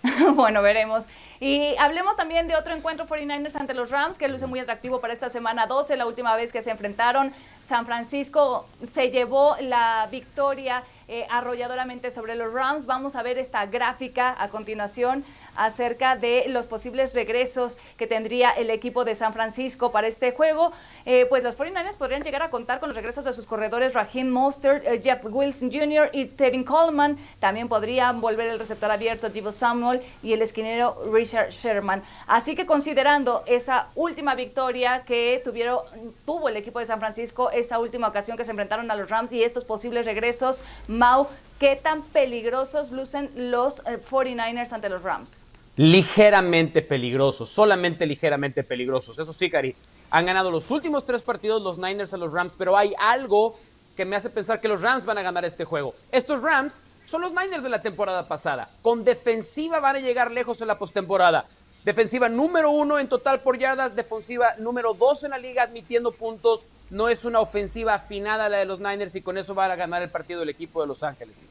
[0.35, 1.05] bueno, veremos.
[1.39, 5.13] Y hablemos también de otro encuentro 49ers ante los Rams, que luce muy atractivo para
[5.13, 7.33] esta semana 12, la última vez que se enfrentaron.
[7.63, 10.83] San Francisco se llevó la victoria
[11.13, 12.85] eh, arrolladoramente sobre los Rams.
[12.85, 15.25] Vamos a ver esta gráfica a continuación
[15.55, 20.71] acerca de los posibles regresos que tendría el equipo de San Francisco para este juego.
[21.05, 24.29] Eh, pues los 49ers podrían llegar a contar con los regresos de sus corredores Raheem
[24.29, 26.09] Mostert, eh, Jeff Wilson Jr.
[26.13, 27.17] y Tevin Coleman.
[27.39, 32.03] También podrían volver el receptor abierto Divo Samuel y el esquinero Richard Sherman.
[32.27, 35.79] Así que considerando esa última victoria que tuvieron,
[36.25, 39.31] tuvo el equipo de San Francisco, esa última ocasión que se enfrentaron a los Rams
[39.33, 41.27] y estos posibles regresos, Mau,
[41.61, 45.43] ¿qué tan peligrosos lucen los 49ers eh, ante los Rams?
[45.77, 49.19] Ligeramente peligrosos, solamente ligeramente peligrosos.
[49.19, 49.75] Eso sí, Cari,
[50.09, 53.59] han ganado los últimos tres partidos los Niners a los Rams, pero hay algo
[53.95, 55.93] que me hace pensar que los Rams van a ganar este juego.
[56.11, 58.71] Estos Rams son los Niners de la temporada pasada.
[58.81, 61.45] Con defensiva van a llegar lejos en la postemporada.
[61.85, 66.65] Defensiva número uno en total por yardas, defensiva número dos en la liga admitiendo puntos,
[66.91, 70.01] no es una ofensiva afinada la de los Niners y con eso va a ganar
[70.03, 71.49] el partido el equipo de Los Ángeles.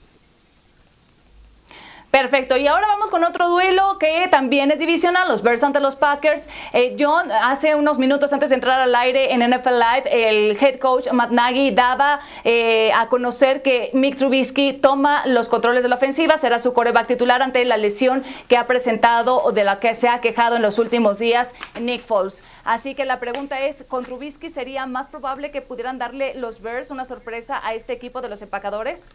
[2.10, 5.94] Perfecto, y ahora vamos con otro duelo que también es divisional, los Bears ante los
[5.94, 6.48] Packers.
[6.72, 10.80] Eh, John, hace unos minutos antes de entrar al aire en NFL Live, el head
[10.80, 15.96] coach Matt Nagy daba eh, a conocer que Mick Trubisky toma los controles de la
[15.96, 19.94] ofensiva, será su coreback titular ante la lesión que ha presentado o de la que
[19.94, 22.42] se ha quejado en los últimos días Nick Foles.
[22.64, 26.90] Así que la pregunta es, ¿con Trubisky sería más probable que pudieran darle los Bears
[26.90, 29.10] una sorpresa a este equipo de los empacadores?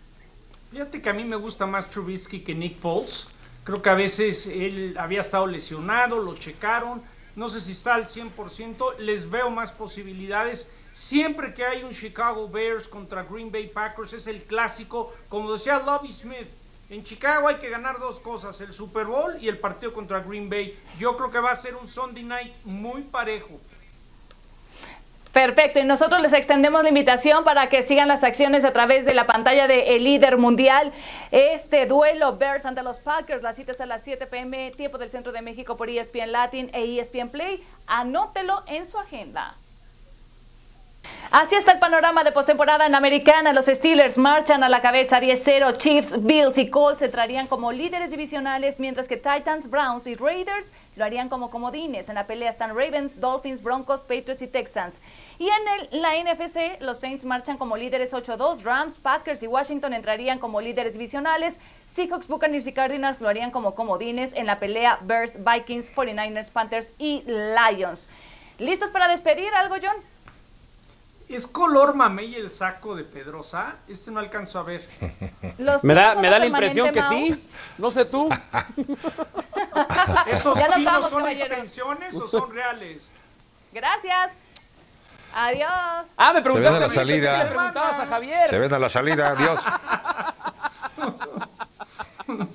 [0.75, 3.29] Fíjate que a mí me gusta más Trubisky que Nick Foles.
[3.63, 7.01] Creo que a veces él había estado lesionado, lo checaron.
[7.37, 8.97] No sé si está al 100%.
[8.97, 10.69] Les veo más posibilidades.
[10.91, 15.13] Siempre que hay un Chicago Bears contra Green Bay Packers es el clásico.
[15.29, 16.49] Como decía Lobby Smith,
[16.89, 20.49] en Chicago hay que ganar dos cosas, el Super Bowl y el partido contra Green
[20.49, 20.77] Bay.
[20.99, 23.61] Yo creo que va a ser un Sunday night muy parejo.
[25.35, 29.13] Perfecto, y nosotros les extendemos la invitación para que sigan las acciones a través de
[29.13, 30.93] la pantalla de El Líder Mundial.
[31.29, 35.09] Este duelo Bears ante los Packers, la cita es a las 7 pm, tiempo del
[35.09, 37.61] Centro de México por ESPN Latin e ESPN Play.
[37.85, 39.57] Anótelo en su agenda.
[41.31, 43.51] Así está el panorama de postemporada en Americana.
[43.51, 45.77] Los Steelers marchan a la cabeza 10-0.
[45.77, 51.03] Chiefs, Bills y Colts entrarían como líderes divisionales, mientras que Titans, Browns y Raiders lo
[51.03, 52.07] harían como comodines.
[52.07, 55.01] En la pelea están Ravens, Dolphins, Broncos, Patriots y Texans.
[55.37, 58.61] Y en la NFC, los Saints marchan como líderes 8-2.
[58.61, 61.59] Rams, Packers y Washington entrarían como líderes divisionales.
[61.87, 66.93] Seahawks, Buccaneers y Cardinals lo harían como comodines en la pelea Bears, Vikings, 49ers, Panthers
[66.97, 68.07] y Lions.
[68.57, 70.14] ¿Listos para despedir algo, John?
[71.27, 73.77] ¿Es color mamey el saco de Pedrosa?
[73.87, 74.87] Este no alcanzo a ver.
[75.81, 77.47] me da, me da la impresión que sí.
[77.77, 78.29] No sé tú.
[80.27, 83.09] ¿Estos chinos son extensiones o son reales?
[83.73, 84.39] Gracias.
[85.33, 86.07] Adiós.
[86.15, 87.43] Ah, me preguntaste a la salida.
[87.43, 88.49] le preguntabas a Javier.
[88.49, 89.59] Se ven a la salida, adiós.